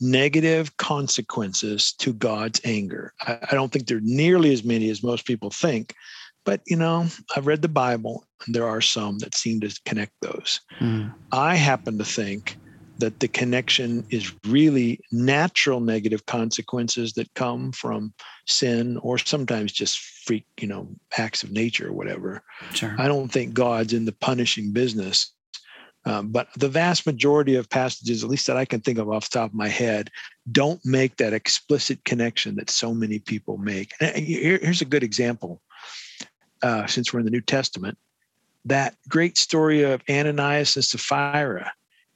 [0.00, 3.14] negative consequences to God's anger.
[3.22, 5.94] I, I don't think there are nearly as many as most people think,
[6.44, 10.12] but you know, I've read the Bible and there are some that seem to connect
[10.20, 10.60] those.
[10.80, 11.12] Mm.
[11.32, 12.56] I happen to think
[12.98, 18.12] that the connection is really natural negative consequences that come from
[18.46, 22.42] sin or sometimes just freak, you know, acts of nature or whatever.
[22.72, 22.94] Sure.
[22.98, 25.32] I don't think God's in the punishing business.
[26.06, 29.30] Um, but the vast majority of passages, at least that I can think of off
[29.30, 30.10] the top of my head,
[30.52, 33.92] don't make that explicit connection that so many people make.
[34.00, 35.62] And here, here's a good example.
[36.64, 37.96] Uh, since we're in the New Testament,
[38.64, 41.70] that great story of Ananias and Sapphira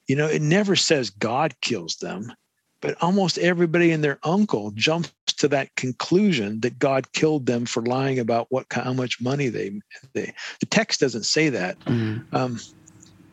[0.08, 2.32] you know, it never says God kills them,
[2.80, 7.82] but almost everybody and their uncle jumps to that conclusion that God killed them for
[7.82, 9.80] lying about what how much money they
[10.14, 10.34] they.
[10.60, 11.78] The text doesn't say that.
[11.80, 12.34] Mm-hmm.
[12.34, 12.58] Um,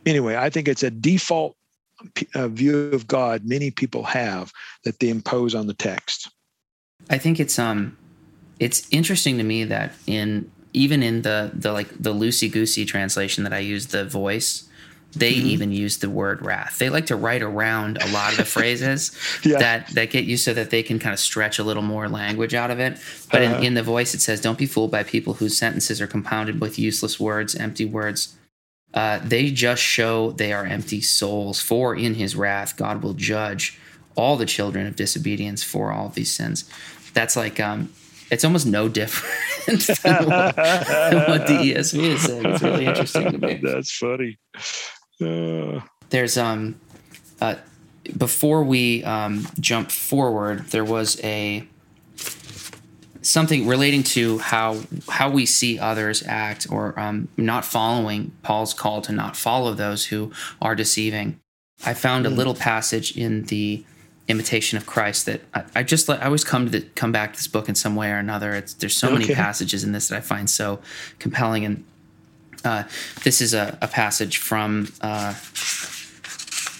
[0.05, 1.55] anyway, I think it's a default
[2.35, 4.51] uh, view of God many people have
[4.83, 6.29] that they impose on the text.
[7.09, 7.97] I think it's um,
[8.59, 13.43] it's interesting to me that in even in the the like the loosey goosey translation
[13.43, 14.67] that I use, the voice
[15.15, 15.47] they mm-hmm.
[15.47, 16.77] even use the word wrath.
[16.77, 19.57] They like to write around a lot of the phrases yeah.
[19.59, 22.53] that that get you so that they can kind of stretch a little more language
[22.53, 22.99] out of it.
[23.31, 23.57] But uh-huh.
[23.57, 26.59] in, in the voice, it says, "Don't be fooled by people whose sentences are compounded
[26.59, 28.35] with useless words, empty words."
[28.93, 31.59] Uh, they just show they are empty souls.
[31.61, 33.79] For in His wrath, God will judge
[34.15, 36.69] all the children of disobedience for all of these sins.
[37.13, 37.91] That's like um,
[38.31, 42.45] it's almost no different than, what, than what the ESV is saying.
[42.45, 43.53] It's really interesting to me.
[43.63, 44.37] That's funny.
[45.21, 45.81] Uh.
[46.09, 46.79] There's um,
[47.41, 47.55] uh,
[48.17, 51.67] before we um, jump forward, there was a
[53.21, 59.01] something relating to how how we see others act or um, not following Paul's call
[59.01, 61.39] to not follow those who are deceiving.
[61.85, 62.35] I found a hmm.
[62.35, 63.83] little passage in the
[64.27, 67.37] imitation of Christ that I, I just I always come to the, come back to
[67.37, 68.53] this book in some way or another.
[68.53, 69.19] It's, there's so okay.
[69.19, 70.79] many passages in this that I find so
[71.19, 71.83] compelling and
[72.65, 72.83] uh,
[73.23, 75.33] this is a, a, passage from, uh,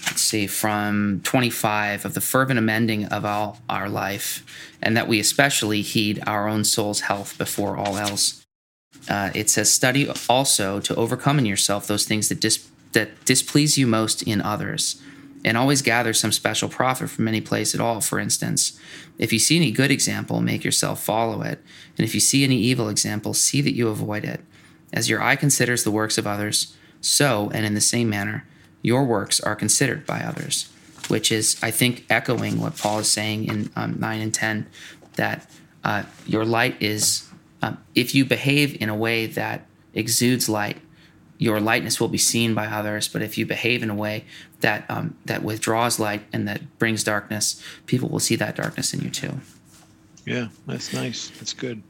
[0.06, 4.44] let's see from 25 of the fervent amending of all our life,
[4.82, 8.44] and that we especially heed our own soul's health before all else.
[9.08, 13.78] Uh, it says, study also to overcome in yourself those things that dis- that displease
[13.78, 15.00] you most in others,
[15.46, 18.00] and always gather some special profit from any place at all.
[18.00, 18.78] For instance,
[19.16, 21.62] if you see any good example, make yourself follow it,
[21.96, 24.40] and if you see any evil example, see that you avoid it.
[24.92, 28.44] As your eye considers the works of others, so and in the same manner
[28.82, 30.70] your works are considered by others,
[31.08, 34.66] which is, I think, echoing what Paul is saying in um, 9 and 10
[35.14, 35.50] that
[35.82, 37.28] uh, your light is,
[37.62, 40.78] um, if you behave in a way that exudes light,
[41.38, 43.08] your lightness will be seen by others.
[43.08, 44.24] But if you behave in a way
[44.60, 49.00] that um, that withdraws light and that brings darkness, people will see that darkness in
[49.00, 49.40] you too.
[50.24, 51.30] Yeah, that's nice.
[51.38, 51.82] That's good.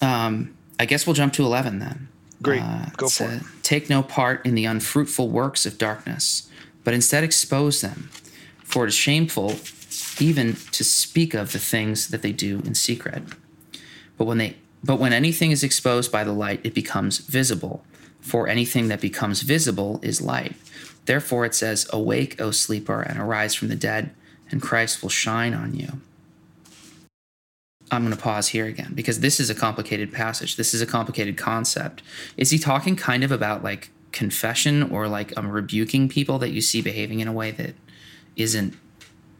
[0.00, 2.08] Um, I guess we'll jump to 11 then.
[2.42, 2.62] Great.
[2.62, 3.42] Uh, Go for it.
[3.62, 6.50] Take no part in the unfruitful works of darkness,
[6.84, 8.10] but instead expose them.
[8.62, 9.56] For it is shameful
[10.18, 13.22] even to speak of the things that they do in secret.
[14.16, 17.84] But when they but when anything is exposed by the light, it becomes visible.
[18.26, 20.56] For anything that becomes visible is light.
[21.04, 24.10] Therefore it says, Awake, O sleeper, and arise from the dead,
[24.50, 26.00] and Christ will shine on you.
[27.92, 30.56] I'm going to pause here again because this is a complicated passage.
[30.56, 32.02] This is a complicated concept.
[32.36, 36.60] Is he talking kind of about like confession or like um, rebuking people that you
[36.60, 37.76] see behaving in a way that
[38.34, 38.74] isn't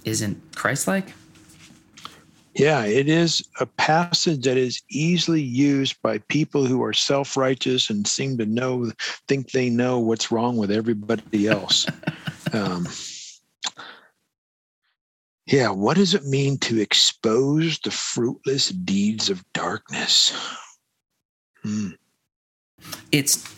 [0.05, 1.13] isn't Christ-like?
[2.57, 8.07] Yeah, it is a passage that is easily used by people who are self-righteous and
[8.07, 8.91] seem to know
[9.29, 11.87] think they know what's wrong with everybody else.
[12.55, 12.87] um,
[15.45, 20.33] yeah, what does it mean to expose the fruitless deeds of darkness?
[21.63, 21.91] Hmm.
[23.13, 23.55] It's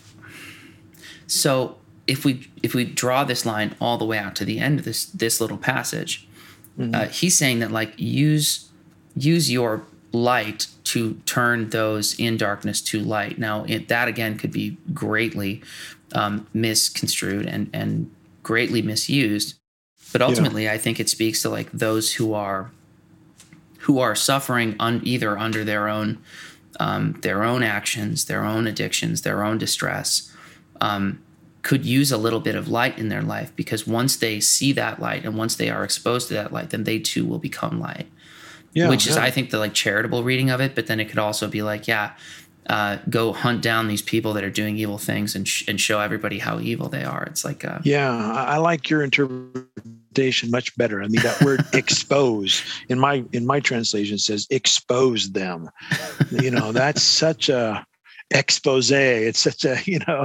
[1.25, 4.79] so if we if we draw this line all the way out to the end
[4.79, 6.27] of this this little passage,
[6.77, 6.93] mm-hmm.
[6.93, 8.68] uh, he's saying that like use
[9.15, 13.37] use your light to turn those in darkness to light.
[13.37, 15.61] Now it, that again could be greatly
[16.13, 18.11] um, misconstrued and and
[18.43, 19.59] greatly misused
[20.11, 20.73] but ultimately yeah.
[20.73, 22.71] i think it speaks to like those who are
[23.79, 26.17] who are suffering un, either under their own
[26.79, 30.33] um, their own actions their own addictions their own distress
[30.81, 31.21] um,
[31.61, 34.99] could use a little bit of light in their life because once they see that
[34.99, 38.07] light and once they are exposed to that light then they too will become light
[38.73, 41.19] yeah, which is i think the like charitable reading of it but then it could
[41.19, 42.13] also be like yeah
[42.69, 45.99] uh, go hunt down these people that are doing evil things and, sh- and show
[45.99, 47.23] everybody how evil they are.
[47.23, 51.01] It's like, uh, yeah, I like your interpretation much better.
[51.01, 55.67] I mean, that word expose in my, in my translation says expose them,
[56.29, 57.85] you know, that's such a,
[58.31, 60.23] expose it's such a you know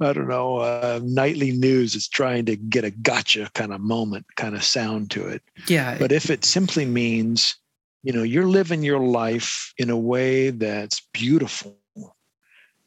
[0.00, 4.24] i don't know uh, nightly news is trying to get a gotcha kind of moment
[4.36, 7.56] kind of sound to it yeah but if it simply means
[8.04, 11.76] you know you're living your life in a way that's beautiful.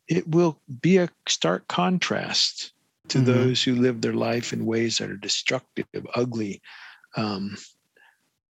[0.08, 2.72] It will be a stark contrast
[3.10, 3.26] to mm-hmm.
[3.26, 6.62] those who live their life in ways that are destructive ugly
[7.18, 7.58] um,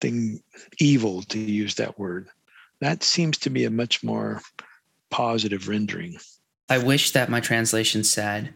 [0.02, 0.43] thing
[0.80, 2.28] evil to use that word.
[2.82, 4.41] That seems to be a much more
[5.10, 6.17] positive rendering.
[6.69, 8.54] I wish that my translation said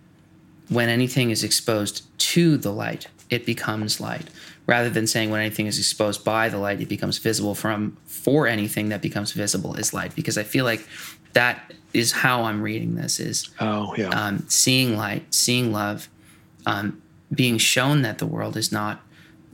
[0.70, 4.28] when anything is exposed to the light it becomes light
[4.66, 8.48] rather than saying when anything is exposed by the light it becomes visible from for
[8.48, 10.16] anything that becomes visible is light.
[10.16, 10.88] Because i feel like
[11.34, 14.10] that is how i'm reading this is oh yeah.
[14.10, 16.10] um, seeing light seeing love
[16.66, 17.02] um,
[17.34, 19.02] being shown that the world is not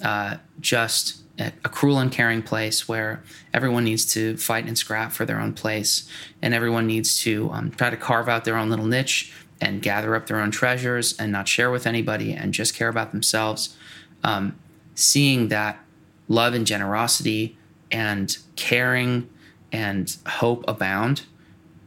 [0.03, 5.25] uh, just a, a cruel uncaring place where everyone needs to fight and scrap for
[5.25, 6.07] their own place.
[6.41, 10.15] And everyone needs to um, try to carve out their own little niche and gather
[10.15, 13.75] up their own treasures and not share with anybody and just care about themselves.
[14.23, 14.57] Um,
[14.99, 15.79] seeing that
[16.27, 17.57] love and generosity
[17.91, 19.29] and caring
[19.71, 21.23] and hope abound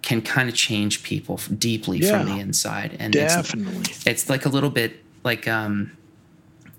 [0.03, 4.44] can kind of change people deeply yeah, from the inside and definitely it's, it's, like
[4.44, 5.92] a little bit like um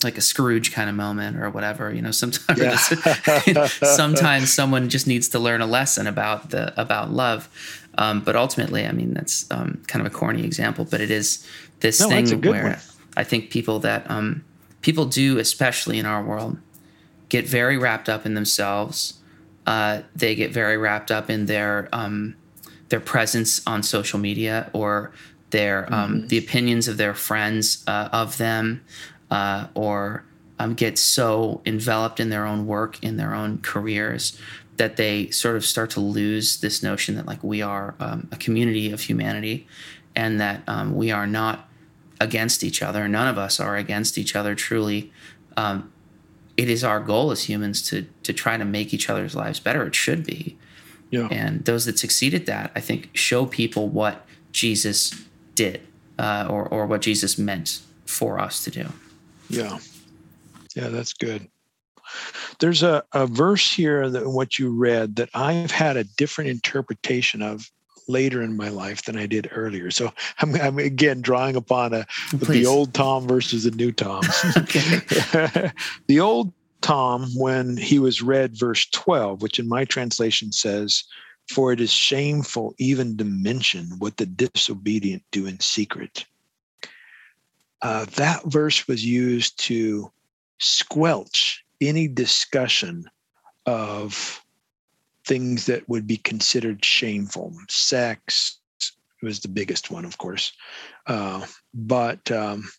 [0.04, 2.60] like a scrooge kind of moment or whatever you know sometimes
[3.48, 3.68] yeah.
[3.68, 7.48] sometimes someone just needs to learn a lesson about the about love
[7.98, 11.48] um, but ultimately i mean that's um, kind of a corny example but it is
[11.80, 12.78] this no, thing where one.
[13.16, 14.44] i think people that um,
[14.84, 16.58] people do, especially in our world,
[17.30, 19.16] get very wrapped up in themselves.
[19.66, 22.36] Uh, they get very wrapped up in their um,
[22.90, 25.12] their presence on social media or
[25.50, 26.28] their um, mm-hmm.
[26.28, 28.84] the opinions of their friends uh, of them,
[29.32, 30.24] uh, or
[30.60, 34.38] um, get so enveloped in their own work, in their own careers,
[34.78, 38.36] that they sort of start to lose this notion that like we are um, a
[38.36, 39.66] community of humanity,
[40.16, 41.70] and that um, we are not
[42.24, 43.08] against each other.
[43.08, 45.12] None of us are against each other truly.
[45.58, 45.92] um,
[46.56, 49.86] it is our goal as humans to to try to make each other's lives better.
[49.86, 50.58] It should be.
[51.10, 51.28] Yeah.
[51.32, 55.82] And those that succeed at that, I think, show people what Jesus did
[56.18, 58.88] uh, or, or what Jesus meant for us to do.
[59.50, 59.78] Yeah.
[60.76, 61.48] Yeah, that's good.
[62.60, 67.44] There's a, a verse here that what you read that I've had a different interpretation
[67.44, 67.70] of
[68.08, 69.92] later in my life than I did earlier.
[69.92, 74.22] So I'm, I'm again drawing upon a, the old Tom versus the new Tom.
[76.08, 81.04] the old Tom, when he was read verse 12, which in my translation says,
[81.50, 86.26] For it is shameful even to mention what the disobedient do in secret.
[87.82, 90.12] Uh, that verse was used to
[90.60, 93.06] squelch any discussion
[93.66, 94.43] of
[95.26, 97.54] things that would be considered shameful.
[97.70, 98.60] Sex
[99.22, 100.52] was the biggest one, of course.
[101.08, 102.70] Uh, but um,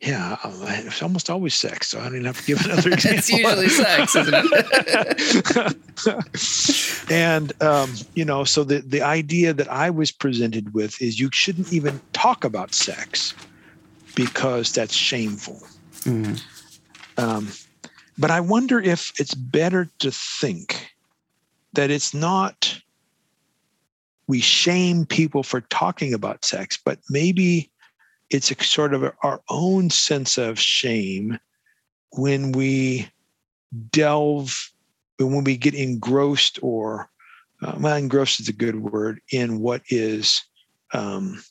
[0.00, 1.88] yeah, it's almost always sex.
[1.88, 3.18] So I don't even have to give another example.
[3.18, 4.34] it's usually sex, isn't
[7.06, 7.10] it?
[7.10, 11.30] and um, you know, so the the idea that I was presented with is you
[11.32, 13.34] shouldn't even talk about sex
[14.14, 15.62] because that's shameful.
[16.00, 16.42] Mm.
[17.16, 17.48] Um,
[18.18, 20.93] but I wonder if it's better to think
[21.74, 22.80] that it's not
[24.26, 27.70] we shame people for talking about sex, but maybe
[28.30, 31.38] it's a sort of our own sense of shame
[32.12, 33.08] when we
[33.90, 34.72] delve,
[35.18, 37.10] when we get engrossed or,
[37.62, 40.42] uh, well, engrossed is a good word, in what is
[40.92, 41.42] um,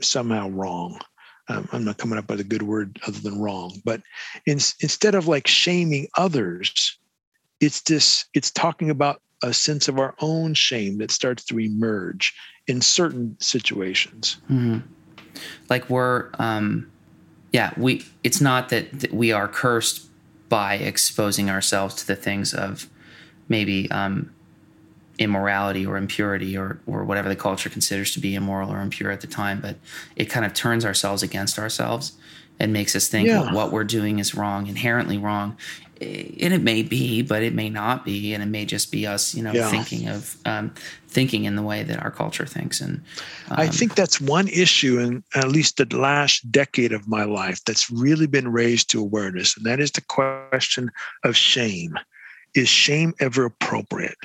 [0.00, 1.00] somehow wrong.
[1.48, 4.00] Um, I'm not coming up with a good word other than wrong, but
[4.46, 6.98] in, instead of like shaming others,
[7.62, 12.34] it's this, it's talking about a sense of our own shame that starts to emerge
[12.66, 14.38] in certain situations.
[14.50, 14.78] Mm-hmm.
[15.70, 16.90] Like we're, um,
[17.52, 18.04] yeah, we.
[18.24, 20.06] It's not that, that, we are cursed
[20.48, 22.88] by exposing ourselves to the things of
[23.48, 24.32] maybe um,
[25.18, 29.20] immorality or impurity or or whatever the culture considers to be immoral or impure at
[29.20, 29.76] the time, but
[30.16, 32.12] it kind of turns ourselves against ourselves
[32.58, 33.52] and makes us think yeah.
[33.52, 35.56] what we're doing is wrong, inherently wrong.
[36.02, 39.34] And it may be, but it may not be, and it may just be us,
[39.34, 39.70] you know, yeah.
[39.70, 40.74] thinking of um,
[41.08, 42.80] thinking in the way that our culture thinks.
[42.80, 43.02] And
[43.50, 47.62] um, I think that's one issue in at least the last decade of my life
[47.64, 50.90] that's really been raised to awareness, and that is the question
[51.24, 51.98] of shame.
[52.54, 54.18] Is shame ever appropriate?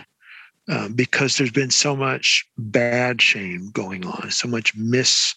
[0.70, 5.34] Um, because there's been so much bad shame going on, so much mis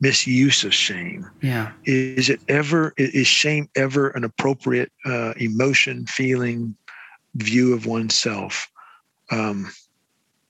[0.00, 1.30] misuse of shame.
[1.40, 6.74] Yeah, is it ever is shame ever an appropriate uh, emotion, feeling,
[7.36, 8.68] view of oneself?
[9.30, 9.70] Um,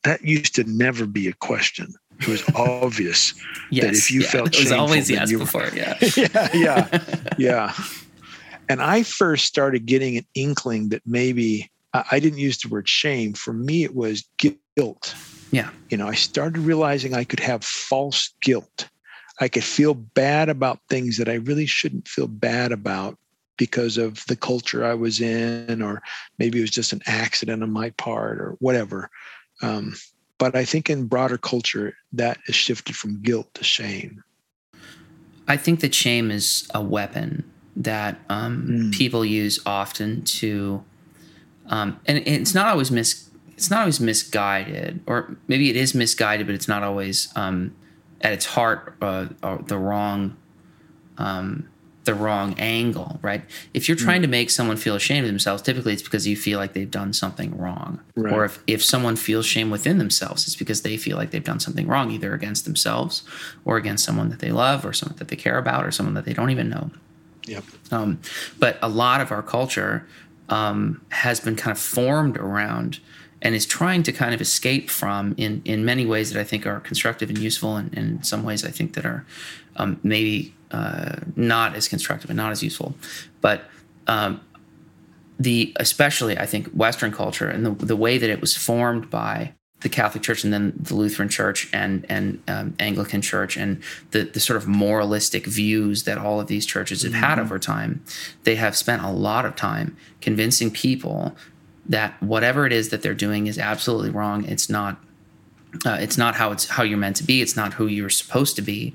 [0.04, 1.92] that used to never be a question.
[2.20, 3.34] It was obvious
[3.70, 5.68] yes, that if you yeah, felt it was always yes you were, before.
[5.74, 7.04] Yeah, yeah, yeah,
[7.38, 7.74] yeah.
[8.68, 13.34] And I first started getting an inkling that maybe I didn't use the word shame.
[13.34, 15.14] For me, it was guilt.
[15.50, 15.70] Yeah.
[15.90, 18.88] You know, I started realizing I could have false guilt.
[19.40, 23.18] I could feel bad about things that I really shouldn't feel bad about
[23.58, 26.02] because of the culture I was in, or
[26.38, 29.10] maybe it was just an accident on my part, or whatever.
[29.60, 29.94] Um,
[30.38, 34.24] but I think in broader culture, that is shifted from guilt to shame.
[35.46, 37.44] I think that shame is a weapon
[37.76, 38.92] that um, mm.
[38.92, 40.82] people use often to
[41.66, 46.46] um, and, it's not always mis it's not always misguided, or maybe it is misguided,
[46.46, 47.74] but it's not always um,
[48.20, 50.36] at its heart uh, uh the wrong
[51.18, 51.68] um,
[52.04, 53.42] the wrong angle, right?
[53.74, 54.24] If you're trying mm.
[54.24, 57.12] to make someone feel ashamed of themselves, typically it's because you feel like they've done
[57.12, 58.00] something wrong.
[58.16, 58.32] Right.
[58.32, 61.60] Or if, if someone feels shame within themselves, it's because they feel like they've done
[61.60, 63.22] something wrong, either against themselves
[63.64, 66.24] or against someone that they love or someone that they care about or someone that
[66.24, 66.90] they don't even know.
[67.46, 67.64] Yep.
[67.90, 68.20] Um,
[68.58, 70.06] but a lot of our culture
[70.48, 73.00] um, has been kind of formed around
[73.40, 76.66] and is trying to kind of escape from in, in many ways that I think
[76.66, 79.26] are constructive and useful, and, and in some ways I think that are
[79.76, 82.94] um, maybe uh, not as constructive and not as useful.
[83.40, 83.64] But
[84.06, 84.40] um,
[85.38, 89.54] the especially I think Western culture and the, the way that it was formed by
[89.82, 94.24] the Catholic Church and then the Lutheran Church and and um, Anglican Church and the
[94.24, 97.22] the sort of moralistic views that all of these churches have mm-hmm.
[97.22, 98.02] had over time,
[98.44, 101.36] they have spent a lot of time convincing people
[101.86, 104.44] that whatever it is that they're doing is absolutely wrong.
[104.44, 104.98] It's not
[105.86, 107.40] uh, it's not how it's how you're meant to be.
[107.40, 108.94] It's not who you're supposed to be.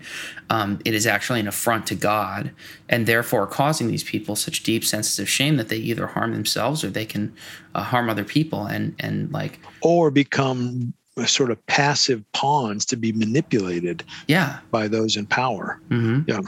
[0.50, 2.52] Um, it is actually an affront to God,
[2.90, 6.84] and therefore causing these people such deep senses of shame that they either harm themselves
[6.84, 7.34] or they can
[7.76, 10.94] uh, harm other people, and and like or become
[11.26, 14.60] sort of passive pawns to be manipulated Yeah.
[14.70, 15.80] by those in power.
[15.90, 16.42] hmm Yeah.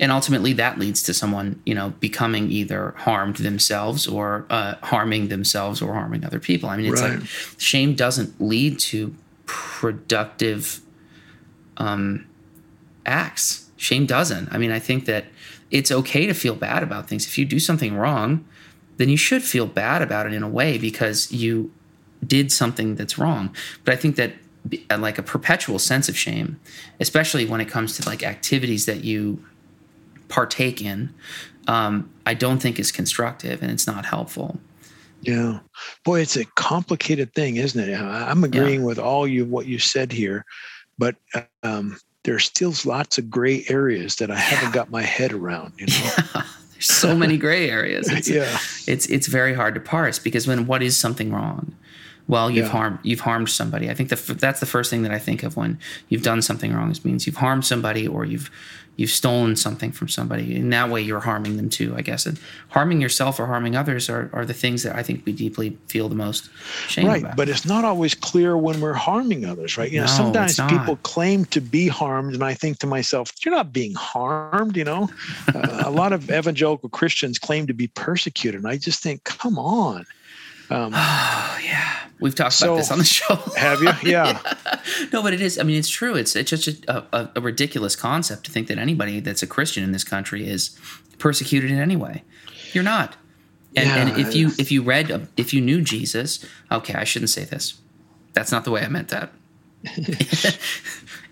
[0.00, 5.28] And ultimately, that leads to someone, you know, becoming either harmed themselves or uh, harming
[5.28, 6.68] themselves or harming other people.
[6.68, 7.20] I mean, it's Right.
[7.20, 7.28] like
[7.58, 9.14] shame doesn't lead to
[9.46, 10.80] productive
[11.76, 12.26] um,
[13.04, 13.70] acts.
[13.76, 14.52] Shame doesn't.
[14.52, 15.26] I mean, I think that
[15.70, 17.26] it's okay to feel bad about things.
[17.26, 18.44] If you do something wrong,
[18.96, 21.72] then you should feel bad about it in a way because you
[22.26, 23.54] did something that's wrong.
[23.84, 24.32] But I think that
[24.90, 26.58] uh, like a perpetual sense of shame,
[26.98, 29.44] especially when it comes to like activities that you
[30.28, 31.12] partake in,
[31.68, 34.60] um, I don't think is constructive and it's not helpful.
[35.22, 35.60] Yeah.
[36.04, 37.94] Boy, it's a complicated thing, isn't it?
[37.98, 40.44] I'm agreeing with all you what you said here,
[40.98, 41.16] but
[41.62, 45.74] um, there's still lots of gray areas that I haven't got my head around.
[45.78, 46.42] You know?
[46.72, 48.08] There's so many gray areas.
[48.12, 48.58] It's, yeah.
[48.86, 51.74] it's it's very hard to parse because when what is something wrong?
[52.28, 52.72] Well, you've Yeah.
[52.72, 53.88] harmed you've harmed somebody.
[53.90, 56.42] I think the, f- that's the first thing that I think of when you've done
[56.42, 56.90] something wrong.
[56.90, 58.50] It means you've harmed somebody or you've
[58.98, 60.56] you've stolen something from somebody.
[60.56, 61.92] In that way, you're harming them too.
[61.96, 62.38] I guess and
[62.70, 66.08] harming yourself or harming others are, are the things that I think we deeply feel
[66.08, 66.48] the most
[66.88, 67.22] shame Right.
[67.22, 67.36] about.
[67.36, 69.92] But it's not always clear when we're harming others, right?
[69.92, 73.54] You know, No, sometimes people claim to be harmed, and I think to myself, you're
[73.54, 75.10] not being harmed, you know?
[75.54, 79.58] uh, a lot of evangelical Christians claim to be persecuted, and I just think, come
[79.58, 80.06] on.
[80.70, 83.34] Um, oh yeah, we've talked So- about this on the show.
[83.56, 83.92] have you?
[84.10, 84.40] Yeah.
[85.12, 85.58] no, but it is.
[85.58, 86.14] I mean, it's true.
[86.14, 89.82] It's it's just a, a, a ridiculous concept to think that anybody that's a Christian
[89.84, 90.78] in this country is
[91.18, 92.22] persecuted in any way.
[92.72, 93.16] You're not.
[93.76, 97.44] And, and if you if you read if you knew Jesus, okay, I shouldn't say
[97.44, 97.74] this.
[98.32, 99.32] That's not the way I meant that.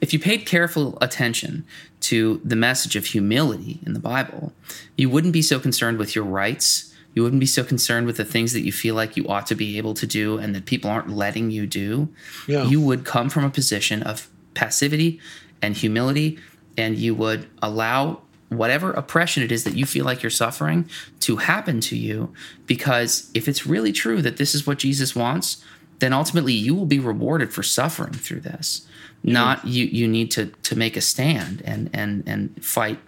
[0.01, 1.65] if you paid careful attention
[2.01, 4.53] to the message of humility in the Bible,
[4.97, 6.94] you wouldn't be so concerned with your rights.
[7.15, 9.55] You wouldn't be so concerned with the things that you feel like you ought to
[9.55, 12.09] be able to do and that people aren't letting you do.
[12.47, 12.65] Yeah.
[12.65, 15.21] You would come from a position of passivity
[15.63, 16.39] and humility,
[16.77, 20.89] and you would allow whatever oppression it is that you feel like you're suffering
[21.21, 22.33] to happen to you.
[22.67, 25.65] Because if it's really true that this is what Jesus wants,
[26.01, 28.87] then ultimately you will be rewarded for suffering through this.
[29.23, 32.99] Not you you need to to make a stand and and and fight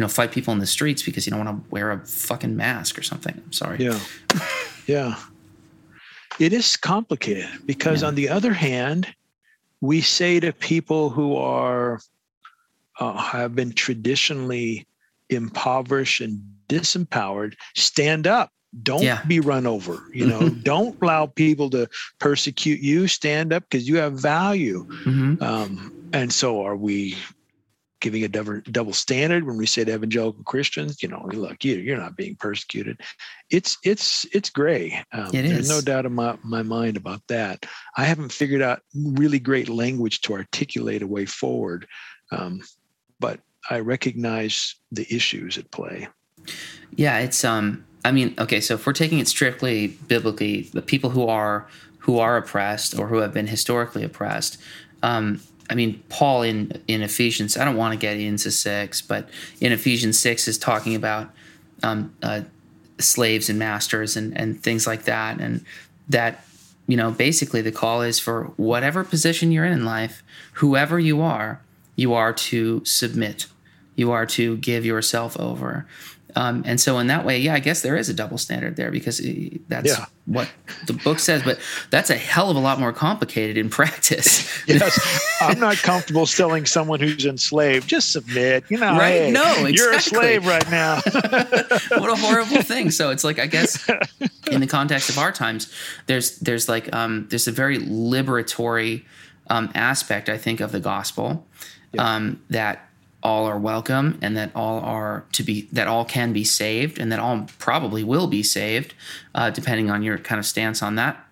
[0.00, 2.56] you know fight people in the streets because you don't want to wear a fucking
[2.56, 3.34] mask or something.
[3.36, 3.76] I'm sorry.
[3.84, 4.00] Yeah.
[4.86, 5.16] Yeah.
[6.38, 8.08] It is complicated because, Yeah.
[8.08, 9.06] on the other hand,
[9.82, 12.00] we say to people who are
[12.98, 14.86] uh, have been traditionally
[15.28, 16.40] impoverished and
[16.70, 18.50] disempowered, stand up.
[18.82, 19.20] Don't Yeah.
[19.26, 20.02] be run over.
[20.14, 21.88] You know, don't allow people to
[22.20, 23.06] persecute you.
[23.06, 24.86] Stand up because you have value.
[25.04, 27.16] hmm Um, and so, are we
[28.00, 31.76] giving a double, double standard when we say to evangelical Christians, you know, look, you,
[31.76, 33.00] you're not being persecuted?
[33.50, 35.02] It's it's it's gray.
[35.12, 37.66] Um, It There's no doubt in my, my mind about that.
[37.96, 41.86] I haven't figured out really great language to articulate a way forward,
[42.32, 42.60] um,
[43.18, 46.08] but I recognize the issues at play.
[46.96, 51.10] Yeah, it's um I mean, okay, so if we're taking it strictly biblically, the people
[51.10, 54.58] who are who are oppressed or who have been historically oppressed,
[55.02, 55.40] um,
[55.70, 59.28] I mean, Paul in in Ephesians, I don't want to get into six, but
[59.60, 61.30] in Ephesians six is talking about
[61.84, 62.42] um, uh,
[62.98, 65.64] slaves and masters and and things like that, and
[66.08, 66.44] that
[66.88, 71.22] you know basically the call is for whatever position you're in in life, whoever you
[71.22, 71.62] are,
[71.94, 73.46] you are to submit,
[73.94, 75.86] you are to give yourself over.
[76.36, 78.90] Um, and so in that way, yeah, I guess there is a double standard there
[78.90, 80.06] because eh, that's Yeah.
[80.26, 80.48] what
[80.86, 81.42] the book says.
[81.42, 81.58] But
[81.90, 84.48] that's a hell of a lot more complicated in practice.
[84.66, 84.98] Yes,
[85.40, 88.64] I'm not comfortable selling someone who's enslaved just submit.
[88.68, 89.12] You know, Right?
[89.22, 90.96] hey, No, you're a slave right now.
[91.04, 92.90] what a horrible thing.
[92.90, 93.88] So it's like I guess
[94.50, 95.72] in the context of our times,
[96.06, 99.04] there's there's like um, there's a very liberatory
[99.48, 101.46] um, aspect I think of the gospel
[101.98, 102.86] um, that
[103.22, 107.12] all are welcome and that all are to be that all can be saved and
[107.12, 108.94] that all probably will be saved
[109.34, 111.22] uh, depending on your kind of stance on that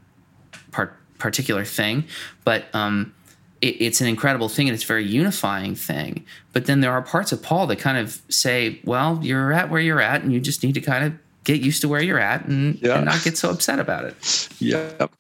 [0.71, 2.05] part, particular thing.
[2.45, 3.15] But um,
[3.61, 6.25] it, it's an incredible thing and it's a very unifying thing.
[6.53, 9.81] But then there are parts of Paul that kind of say, well, you're at where
[9.81, 11.13] you're at and you just need to kind of
[11.49, 12.97] get used to where you're at and, Yeah.
[12.97, 14.49] and not get so upset about it.
[14.61, 15.11] yep.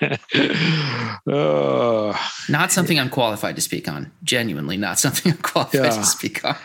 [1.26, 2.16] uh,
[2.48, 4.12] Not something I'm qualified to speak on.
[4.22, 5.90] Genuinely, not something I'm qualified Yeah.
[5.90, 6.56] to speak on.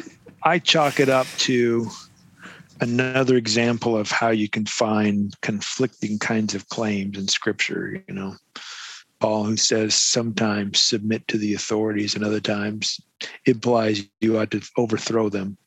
[0.43, 1.89] I chalk it up to
[2.79, 8.35] another example of how you can find conflicting kinds of claims in scripture, you know.
[9.19, 12.99] Paul, who says sometimes submit to the authorities and other times
[13.45, 15.57] implies you ought to overthrow them.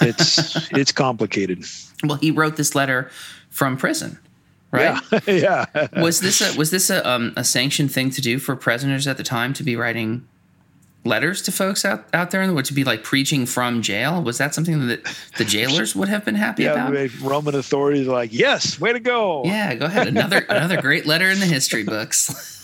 [0.00, 1.64] It's it's complicated.
[2.04, 3.10] Well, he wrote this letter
[3.50, 4.18] from prison.
[4.70, 5.00] right?
[5.10, 5.20] Yeah.
[5.74, 6.00] yeah.
[6.00, 9.16] was this a was this a um, a sanctioned thing to do for prisoners at
[9.16, 10.28] the time to be writing
[11.06, 14.22] letters to folks out, out there in the world to be like preaching from jail?
[14.22, 15.04] Was that something that
[15.38, 17.20] the jailers would have been happy yeah, about?
[17.20, 19.42] Roman authorities are like, yes, way to go.
[19.44, 20.08] Yeah, go ahead.
[20.08, 22.55] Another another great letter in the history books.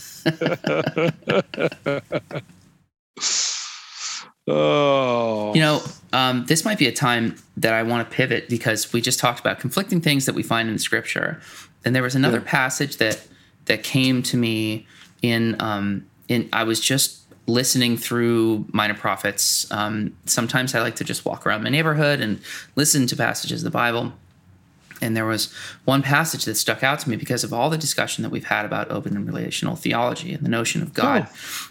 [4.49, 5.55] Oh.
[5.55, 9.01] You know, um, this might be a time that I want to pivot because we
[9.01, 11.41] just talked about conflicting things that we find in Scripture,
[11.85, 12.45] and there was another Yeah.
[12.51, 13.20] passage that
[13.66, 14.87] that came to me
[15.23, 19.70] in um, in I was just listening through minor prophets.
[19.70, 22.41] Um, sometimes I like to just walk around my neighborhood and
[22.75, 24.12] listen to passages of the Bible.
[25.03, 25.53] And there was
[25.84, 28.64] one passage that stuck out to me because of all the discussion that we've had
[28.64, 31.28] about open and relational theology and the notion of God,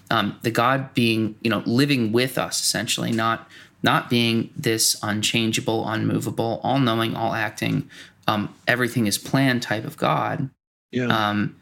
[0.09, 3.49] um, the God being, you know, living with us essentially, not
[3.83, 7.89] not being this unchangeable, unmovable, all-knowing, all-acting,
[8.27, 10.51] um, everything is planned type of God.
[10.91, 11.07] Yeah.
[11.07, 11.55] Um,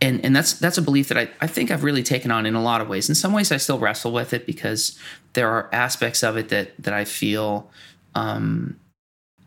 [0.00, 2.54] and and that's that's a belief that I, I think I've really taken on in
[2.54, 3.08] a lot of ways.
[3.08, 4.98] In some ways, I still wrestle with it because
[5.34, 7.70] there are aspects of it that that I feel
[8.14, 8.78] um,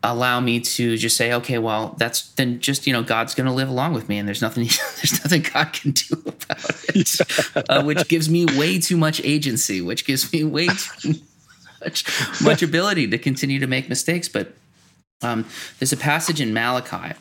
[0.04, 3.52] allow me to just say, okay, well, that's then just you know God's going to
[3.52, 4.64] live along with me, and there's nothing
[4.96, 9.80] there's nothing God can do about it, uh, which gives me way too much agency,
[9.80, 11.14] which gives me way too
[11.84, 12.04] much
[12.42, 14.28] much ability to continue to make mistakes.
[14.28, 14.52] But
[15.22, 15.46] um,
[15.78, 17.16] there's a passage in Malachi.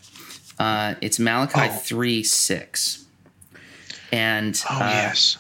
[0.60, 1.70] Uh, it's Malachi Oh.
[1.70, 3.06] three six,
[4.12, 5.38] and oh, uh, yes.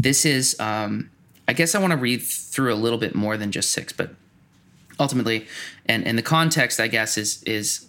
[0.00, 1.10] this is um,
[1.48, 4.14] i guess i want to read through a little bit more than just six but
[5.00, 5.46] ultimately
[5.86, 7.86] and and the context i guess is is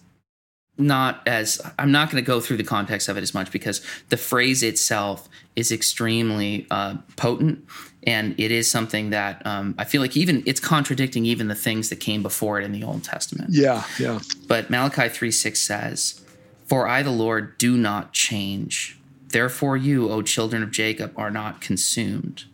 [0.77, 3.81] not as i'm not going to go through the context of it as much because
[4.09, 7.63] the phrase itself is extremely uh, potent
[8.07, 11.89] and it is something that um, i feel like even it's contradicting even the things
[11.89, 13.83] that came before it in the old testament Yeah.
[13.99, 14.19] Yeah.
[14.47, 16.21] but Malachi 3 6 says,
[16.65, 18.97] For I, the Lord, do not change.
[19.27, 22.45] Therefore, you, O children of Jacob, are not consumed.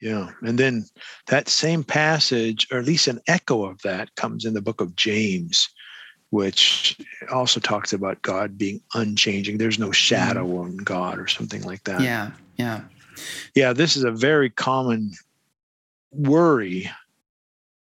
[0.00, 0.30] Yeah.
[0.42, 0.84] And then
[1.26, 4.94] that same passage, or at least an echo of that, comes in the book of
[4.94, 5.68] James,
[6.30, 6.98] which
[7.32, 9.58] also talks about God being unchanging.
[9.58, 9.92] There's no mm-hmm.
[9.92, 12.00] shadow on God or something like that.
[12.00, 12.82] Yeah, yeah.
[13.54, 13.72] Yeah.
[13.72, 15.10] This is a very common
[16.12, 16.90] worry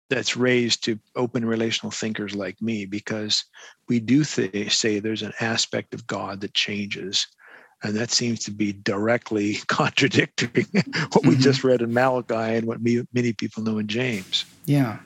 [0.09, 3.43] that's raised to open relational thinkers like me because
[3.89, 7.27] we do th- say there's an aspect of God that changes.
[7.83, 10.65] And that seems to be directly contradicting
[11.13, 11.39] what we Mhm.
[11.41, 14.45] just read in Malachi and what me, many people know in James.
[14.65, 14.97] Yeah.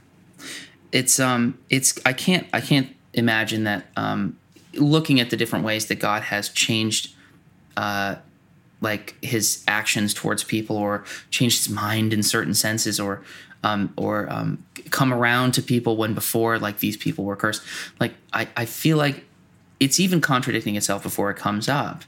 [0.91, 4.37] It's um it's I can't I can't imagine that um
[4.73, 7.13] looking at the different ways that God has changed
[7.77, 8.15] uh
[8.81, 13.21] like his actions towards people or changed his mind in certain senses or
[13.63, 17.61] um or um come around to people when before like these people were cursed.
[17.99, 19.25] Like I, I feel like
[19.79, 22.03] it's even contradicting itself before it comes up.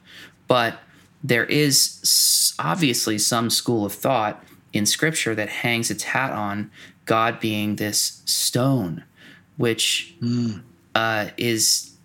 [0.54, 0.78] But
[1.24, 6.70] there is obviously some school of thought in scripture that hangs its hat on
[7.06, 9.04] God being this stone,
[9.58, 10.14] which
[10.94, 11.96] uh, is,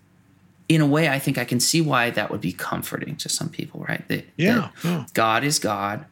[0.67, 3.49] in a way, I think I can see why that would be comforting to some
[3.49, 4.07] people, right?
[4.07, 5.05] That, Yeah, that yeah.
[5.13, 6.05] God is God.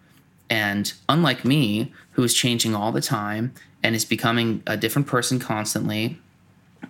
[0.48, 5.40] And unlike me, who is changing all the time and is becoming a different person
[5.40, 6.20] constantly,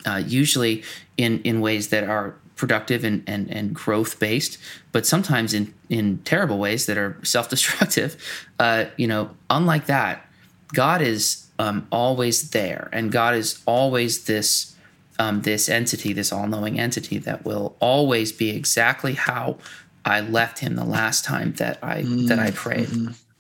[0.06, 0.84] uh, usually
[1.16, 4.58] in, in ways that are productive and, and, and growth based,
[4.92, 8.18] but sometimes in, in terrible ways that are self destructive.
[8.60, 10.28] Uh, you know, unlike that,
[10.74, 14.76] God is um, always there, and God is always this
[15.20, 19.58] um, this entity, this all knowing entity that will always be exactly how
[20.04, 22.90] I left Him the last time that I that I prayed.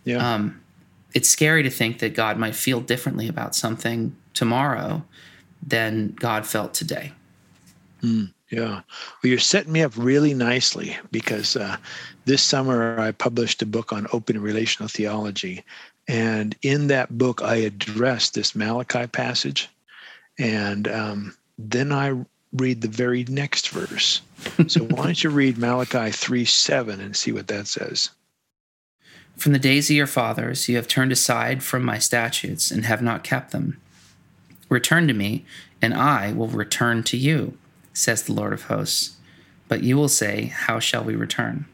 [0.03, 0.17] Yeah.
[0.17, 0.61] Um,
[1.15, 5.03] it's scary to think that God might feel differently about something tomorrow
[5.65, 7.13] than God felt today.
[8.49, 8.67] Yeah.
[8.69, 8.83] Well,
[9.23, 11.77] you're setting me up really nicely because uh,
[12.25, 15.63] this summer I published a book on open relational theology.
[16.07, 19.69] And in that book, I addressed this Malachi passage.
[20.39, 22.13] And um, then I
[22.53, 24.21] read the very next verse.
[24.67, 28.11] So why don't you read Malachi 3 7 and see what that says?
[29.35, 33.01] From the days of your fathers, you have turned aside from my statutes and have
[33.01, 33.79] not kept them.
[34.69, 35.45] Return to me,
[35.81, 37.57] and I will return to you,
[37.97, 39.17] says the Lord of hosts.
[39.67, 41.65] But you will say, How shall we return?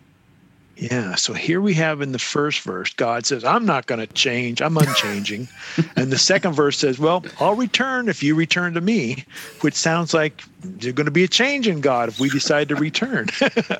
[0.76, 1.14] Yeah.
[1.16, 4.60] So here we have in the first verse, God says, I'm not going to change.
[4.60, 5.48] I'm unchanging.
[5.96, 9.24] and the second verse says, Well, I'll return if you return to me,
[9.62, 12.76] which sounds like there's going to be a change in God if we decide to
[12.76, 13.28] return.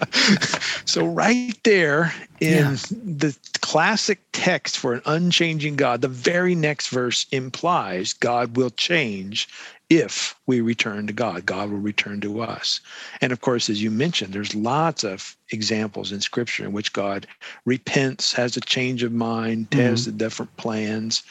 [0.86, 2.76] so, right there in Yeah.
[2.92, 9.48] the classic text for an unchanging God, the very next verse implies God will change
[9.98, 12.80] if we return to God, God will return to us.
[13.22, 17.28] And of course, as you mentioned, there's lots of examples in Scripture in which God
[17.66, 19.82] repents, has a change of mind, mm-hmm.
[19.82, 21.24] has the different plans.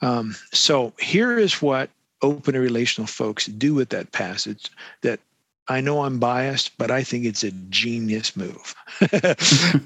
[0.00, 1.90] Um, so here is what
[2.22, 4.70] open and relational folks do with that passage
[5.02, 5.20] that
[5.68, 8.74] I know I'm biased, but I think it's a genius move.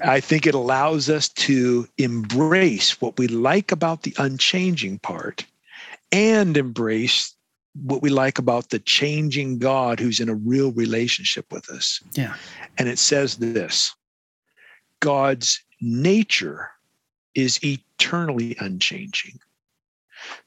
[0.01, 5.45] I think it allows us to embrace what we like about the unchanging part
[6.11, 7.35] and embrace
[7.83, 12.01] what we like about the changing God who's in a real relationship with us.
[12.13, 12.35] Yeah.
[12.77, 13.95] And it says this
[14.99, 16.69] God's nature
[17.35, 19.39] is eternally unchanging,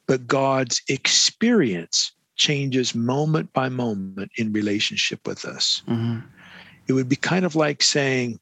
[0.06, 5.82] but God's experience changes moment by moment in relationship with us.
[5.86, 6.26] Mm-hmm.
[6.88, 8.40] It would be kind of like saying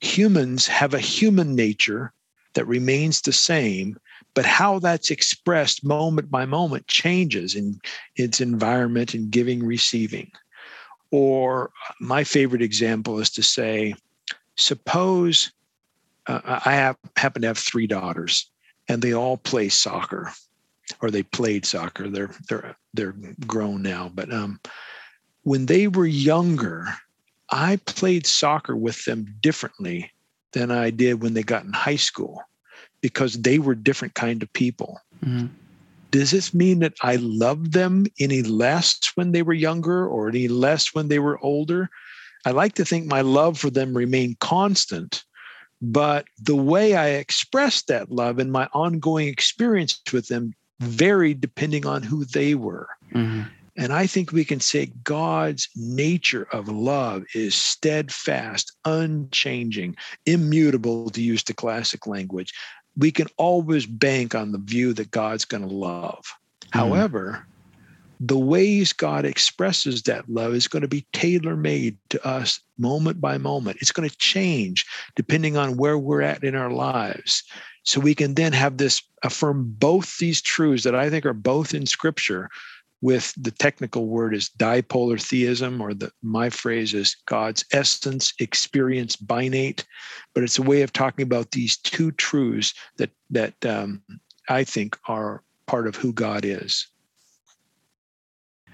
[0.00, 2.12] humans have a human nature
[2.54, 3.98] that remains the same,
[4.34, 7.80] but how that's expressed moment by moment changes in
[8.16, 10.30] its environment and giving, receiving.
[11.10, 11.70] Or
[12.00, 13.94] my favorite example is to say,
[14.56, 15.52] suppose
[16.26, 18.50] uh, I have, happen to have three daughters
[18.88, 20.32] and they all play soccer
[21.00, 22.08] or they played soccer.
[22.08, 23.14] They're they're they're
[23.46, 24.60] grown now, but um,
[25.42, 26.86] when they were younger,
[27.50, 30.10] I played soccer with them differently
[30.52, 32.42] than I did when they got in high school
[33.04, 34.98] because they were different kind of people.
[35.22, 35.48] Mm-hmm.
[36.10, 40.48] Does this mean that I loved them any less when they were younger or any
[40.48, 41.90] less when they were older?
[42.46, 45.22] I like to think my love for them remained constant,
[45.82, 51.84] but the way I expressed that love and my ongoing experience with them varied depending
[51.84, 52.88] on who they were.
[53.12, 53.42] Mm-hmm.
[53.76, 61.20] And I think we can say God's nature of love is steadfast, unchanging, immutable, to
[61.20, 62.54] use the classic language.
[62.96, 66.24] We can always bank on the view that God's going to love.
[66.66, 66.78] Mm-hmm.
[66.78, 67.46] However,
[68.20, 73.20] the ways God expresses that love is going to be tailor made to us moment
[73.20, 73.78] by moment.
[73.80, 74.86] It's going to change
[75.16, 77.42] depending on where we're at in our lives.
[77.82, 81.74] So we can then have this affirm both these truths that I think are both
[81.74, 82.48] in scripture
[83.04, 89.14] with the technical word is dipolar theism, or the my phrase is God's essence, experience,
[89.14, 89.84] binate.
[90.32, 94.00] But it's a way of talking about these two truths that that um,
[94.48, 96.86] I think are part of who God is.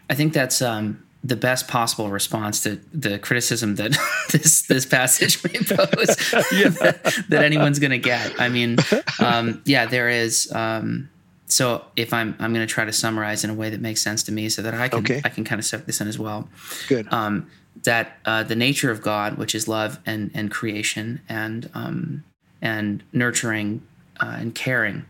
[0.09, 3.99] I think that's um, the best possible response to the criticism that
[4.31, 5.67] this this passage may pose
[6.79, 8.41] that, that, anyone's going to get.
[8.41, 8.77] I mean,
[9.19, 10.53] um, yeah, there is.
[10.53, 11.11] Um,
[11.51, 14.23] so if I'm I'm going to try to summarize in a way that makes sense
[14.25, 15.21] to me, so that I can okay.
[15.25, 16.49] I can kind of set this in as well.
[16.89, 17.13] Good.
[17.13, 17.51] Um,
[17.85, 22.25] that uh, the nature of God, which is love and and creation and um,
[22.61, 23.83] and nurturing
[24.21, 25.07] uh, and caring,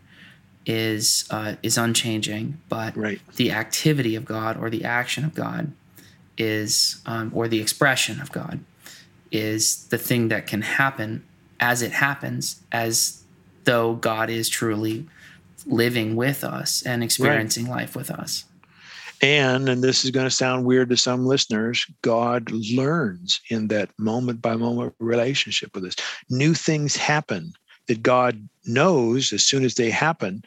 [0.67, 3.21] is uh, is unchanging, but right.
[3.37, 5.73] the activity of God or the action of God
[6.39, 8.61] is, um, or the expression of God,
[9.31, 11.25] is the thing that can happen
[11.59, 13.23] as it happens, as
[13.65, 15.07] though God is truly
[15.71, 17.83] living with us and experiencing right.
[17.83, 18.45] life with us.
[19.23, 23.91] And, and this is going to sound weird to some listeners, God learns in that
[23.99, 25.97] moment by moment relationship with us.
[26.31, 27.53] New things happen
[27.87, 30.43] that God knows as soon as they happen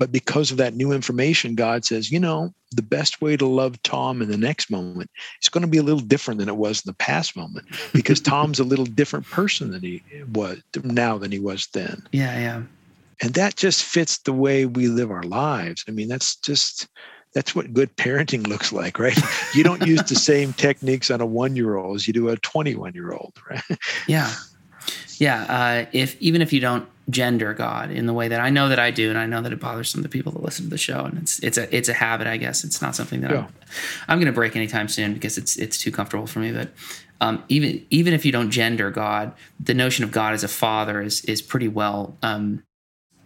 [0.00, 3.80] but because of that new information, God says, you know, the best way to love
[3.82, 5.10] Tom in the next moment
[5.42, 8.18] is going to be a little different than it was in the past moment because
[8.22, 10.02] Tom's a little different person than he
[10.32, 12.02] was now than he was then.
[12.12, 12.62] Yeah, yeah.
[13.22, 15.84] And that just fits the way we live our lives.
[15.88, 16.88] I mean, that's just
[17.34, 19.18] that's what good parenting looks like, right?
[19.54, 22.36] You don't use the same techniques on a one year old as you do a
[22.36, 23.62] 21 year old, right?
[24.06, 24.32] Yeah.
[25.18, 25.42] Yeah.
[25.42, 28.78] Uh, if even if you don't gender God in the way that I know that
[28.78, 30.70] I do, and I know that it bothers some of the people that listen to
[30.70, 32.64] the show, and it's it's a it's a habit, I guess.
[32.64, 33.38] It's not something that yeah.
[33.38, 33.50] I'm,
[34.08, 36.52] I'm going to break anytime soon because it's it's too comfortable for me.
[36.52, 36.70] But
[37.20, 41.02] um, even even if you don't gender God, the notion of God as a father
[41.02, 42.62] is is pretty well um,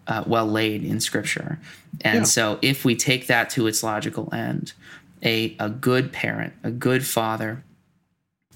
[0.06, 1.58] uh, well laid in Scripture,
[2.02, 2.24] and yeah.
[2.24, 4.72] so if we take that to its logical end,
[5.22, 7.64] a a good parent, a good father,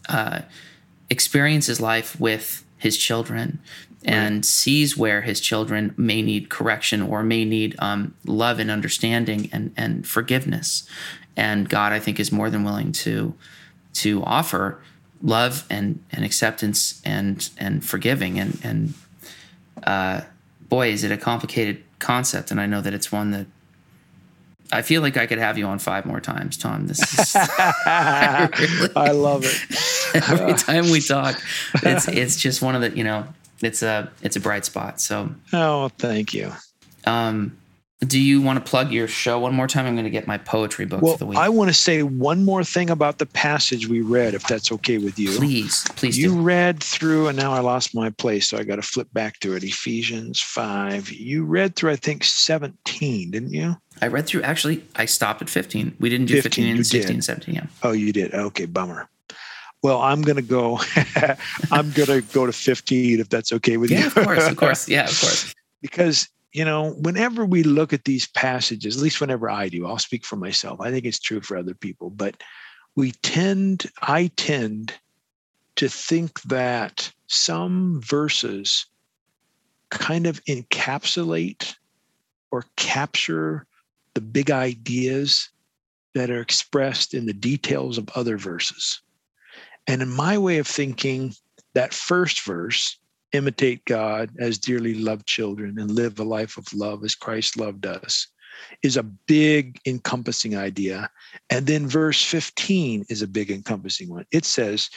[0.09, 0.41] uh,
[1.11, 3.59] experiences life with his children
[4.05, 4.45] and right.
[4.45, 9.73] sees where his children may need correction or may need um, love and understanding and,
[9.77, 10.89] and forgiveness.
[11.37, 13.35] And God, I think, is more than willing to
[13.95, 14.81] to offer
[15.23, 18.39] love and, and acceptance and and forgiving.
[18.39, 18.95] And and
[19.85, 20.23] uh,
[20.69, 22.51] boy, is it a complicated concept.
[22.51, 23.47] And I know that it's one that
[24.71, 26.87] I feel like I could have you on five more times, Tom.
[26.87, 30.29] This is I, really, I love it.
[30.31, 31.41] every time we talk,
[31.83, 33.27] it's it's just one of the you know
[33.63, 35.01] it's a it's a bright spot.
[35.01, 36.53] So oh, thank you.
[37.07, 37.57] Um,
[38.07, 39.85] Do you want to plug your show one more time?
[39.85, 41.39] I'm going to get my poetry book Well, for the week.
[41.39, 44.99] I want to say one more thing about the passage we read, if that's okay
[44.99, 45.37] with you.
[45.37, 46.41] please, please You do.
[46.41, 49.55] read through, and now I lost my place, so I got to flip back to
[49.57, 49.65] it.
[49.65, 51.11] Ephesians 5.
[51.11, 53.75] You read through, I think, 17, didn't you?
[54.01, 54.43] I read through.
[54.43, 55.97] Actually, I stopped at 15.
[55.99, 57.25] We didn't do 15, 15 and 16, did.
[57.25, 57.55] 17.
[57.57, 57.67] Yeah.
[57.83, 58.33] Oh, you did.
[58.33, 59.09] Okay, bummer.
[59.83, 60.79] Well, I'm going to go.
[61.73, 63.97] I'm going to go to 15 if that's okay with you.
[63.97, 64.07] Yeah, you.
[64.09, 64.89] of course, of course.
[64.89, 65.53] Yeah, of course.
[65.83, 69.99] because you know whenever we look at these passages at least whenever i do i'll
[69.99, 72.43] speak for myself i think it's true for other people but
[72.97, 74.93] we tend i tend
[75.77, 78.87] to think that some verses
[79.91, 81.75] kind of encapsulate
[82.51, 83.67] or capture
[84.15, 85.51] the big ideas
[86.15, 89.01] that are expressed in the details of other verses.
[89.87, 91.35] And in my way of thinking
[91.75, 92.99] that first verse
[93.33, 97.87] imitate God as dearly loved children and live a life of love as Christ loved
[97.87, 98.29] us
[98.83, 101.11] is a big encompassing idea.
[101.51, 104.27] And then verse 15 is a big encompassing one.
[104.33, 104.91] It says,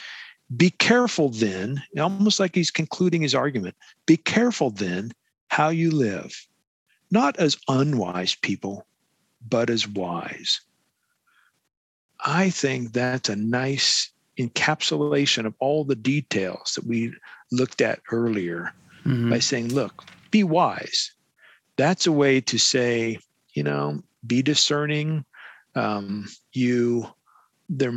[0.56, 3.76] Be careful then, almost like he's concluding his argument,
[4.06, 5.12] be careful then
[5.48, 6.34] how you live,
[7.10, 8.86] not as unwise people,
[9.48, 10.60] but as wise.
[12.24, 17.12] I think that's a nice encapsulation of all the details that we
[17.52, 18.72] looked at earlier
[19.04, 19.30] Mhm.
[19.30, 21.12] by saying, look, be wise.
[21.76, 23.18] That's a way to say,
[23.54, 25.24] you know, be discerning.
[25.74, 27.06] Um, you,
[27.68, 27.92] there,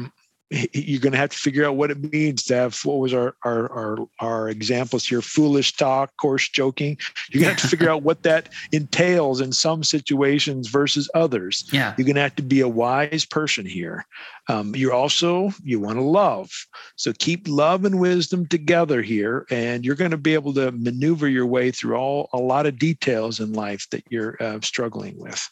[0.51, 3.35] you're going to have to figure out what it means to have what was our
[3.43, 5.21] our our, our examples here?
[5.21, 6.97] Foolish talk coarse joking.
[7.31, 11.67] You're going to have to figure out what that entails in some situations versus others.
[11.71, 11.95] Yeah.
[11.97, 14.05] you're going to have to be a wise person here.
[14.47, 16.51] Um, you're also you want to love.
[16.95, 21.27] So keep love and wisdom together here and you're going to be able to maneuver
[21.27, 25.49] your way through all a lot of details in life that you're uh, struggling with.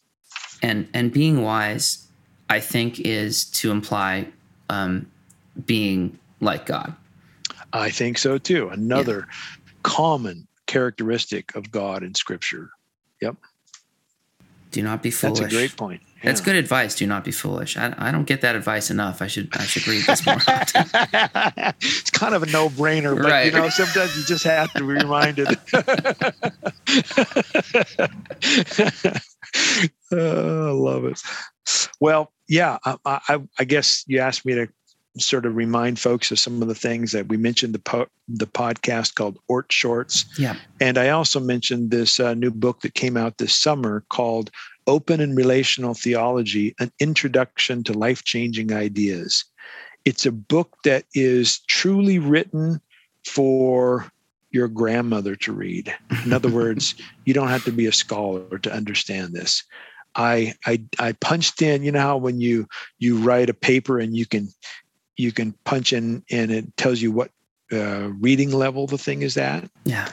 [0.61, 2.07] And and being wise,
[2.49, 4.27] I think, is to imply
[4.69, 5.05] um,
[5.65, 6.93] being like God.
[7.73, 9.27] i think so too another
[9.83, 12.69] common characteristic of god in scripture
[13.21, 13.35] Yep.
[14.71, 15.39] Do not be foolish.
[15.39, 16.95] that's a great point That's good advice.
[16.95, 17.75] Do not be foolish.
[17.77, 19.21] I, I don't get that advice enough.
[19.21, 20.37] I should I should read this more.
[21.81, 23.45] it's kind of a no-brainer, but Right.
[23.47, 25.47] you know, sometimes you just have to be reminded.
[30.11, 31.21] oh, I love it.
[31.99, 34.67] Well, yeah, I, I, I guess you asked me to
[35.19, 38.47] sort of remind folks of some of the things that we mentioned the po- the
[38.47, 40.55] podcast called Oord Shorts, yeah.
[40.81, 44.49] and I also mentioned this uh, new book that came out this summer called
[44.87, 49.45] Open and Relational Theology An Introduction to Life Changing Ideas.
[50.05, 52.81] It's a book that is truly written
[53.25, 54.11] for
[54.51, 55.93] your grandmother to read.
[56.25, 59.63] In other words, you don't have to be a scholar to understand this.
[60.15, 62.67] I, I I punched in, you know how when you
[62.99, 64.49] you write a paper and you can
[65.17, 67.31] you can punch in and it tells you what
[67.71, 69.69] uh, reading level the thing is at.
[69.85, 70.09] Yeah.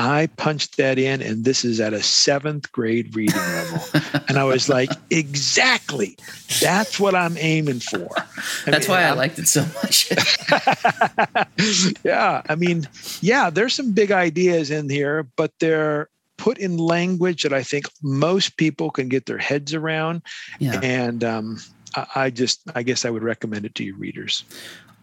[0.00, 4.00] I punched that in, and this is at a seventh grade reading level.
[4.28, 6.16] and I was like, exactly.
[6.60, 8.08] That's what I'm aiming for.
[8.16, 10.08] I That's mean, why I I'm- liked it so much.
[12.04, 12.42] yeah.
[12.48, 12.88] I mean,
[13.20, 16.08] yeah, there's some big ideas in here, but they're
[16.38, 20.22] put in language that I think most people can get their heads around.
[20.58, 20.80] yeah.
[20.82, 21.58] And um,
[21.94, 24.44] I, I just, I guess I would recommend it to your readers.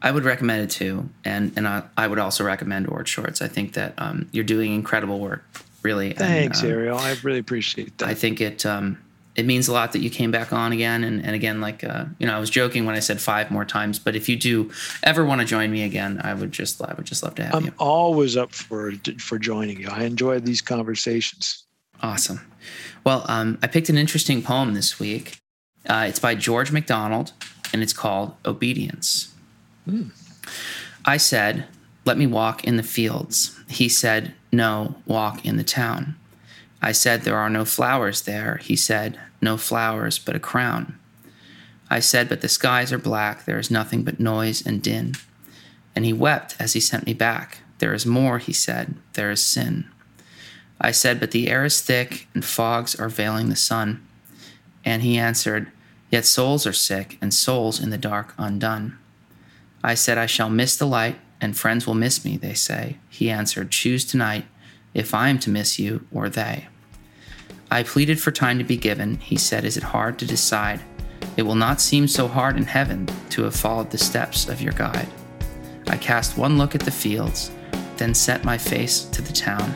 [0.01, 3.41] I would recommend it too, and and I, I would also recommend Oord Shorts.
[3.41, 5.43] I think that um, you're doing incredible work,
[5.81, 6.09] really.
[6.09, 6.97] and, Thanks, um, Ariel.
[6.97, 8.09] I really appreciate that.
[8.09, 8.99] I think it um,
[9.35, 12.05] it means a lot that you came back on again, and, and again, like uh,
[12.19, 14.71] you know, I was joking when I said five more times, but if you do
[15.03, 17.61] ever want to join me again, I would just I would just love to have
[17.61, 17.67] you.
[17.69, 19.89] I'm always up for for joining you.
[19.89, 21.65] I enjoy these conversations.
[22.01, 22.41] Awesome.
[23.03, 25.37] Well, um, I picked an interesting poem this week.
[25.87, 27.33] Uh, it's by George MacDonald,
[27.71, 29.33] and it's called Obedience.
[31.05, 31.65] I said,
[32.05, 33.59] Let me walk in the fields.
[33.69, 36.15] He said, No, walk in the town.
[36.81, 38.57] I said, There are no flowers there.
[38.57, 40.97] He said, No flowers, but a crown.
[41.89, 43.45] I said, But the skies are black.
[43.45, 45.13] There is nothing but noise and din.
[45.95, 47.59] And he wept as he sent me back.
[47.79, 48.95] There is more, he said.
[49.13, 49.89] There is sin.
[50.79, 54.05] I said, But the air is thick, and fogs are veiling the sun.
[54.83, 55.71] And he answered,
[56.11, 58.97] Yet souls are sick, and souls in the dark undone.
[59.83, 62.97] I said, I shall miss the light, and friends will miss me, they say.
[63.09, 64.45] He answered, Choose tonight,
[64.95, 66.67] if I am to miss you, or they.
[67.69, 69.17] I pleaded for time to be given.
[69.17, 70.81] He said, Is it hard to decide?
[71.37, 74.73] It will not seem so hard in heaven to have followed the steps of your
[74.73, 75.09] guide.
[75.87, 77.51] I cast one look at the fields,
[77.97, 79.73] then set my face to the town.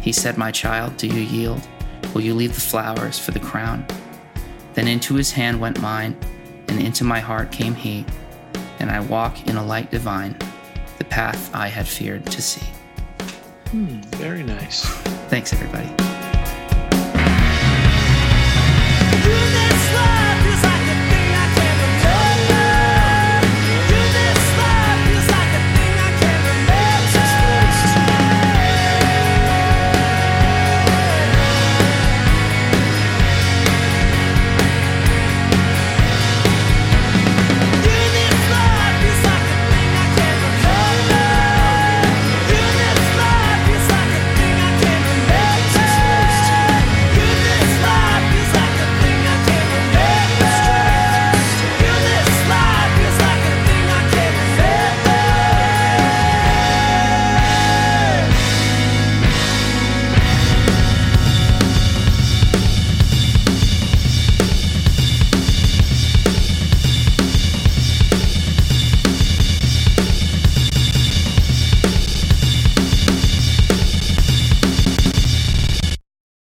[0.00, 1.66] He said, My child, do you yield?
[2.14, 3.86] will you leave the flowers for the crown?
[4.74, 6.16] Then into his hand went mine,
[6.68, 8.04] and into my heart came he,
[8.78, 10.36] and I walk in a light divine,
[10.98, 12.66] the path I had feared to see.
[13.70, 14.84] Hmm, very nice.
[15.28, 16.09] Thanks, everybody.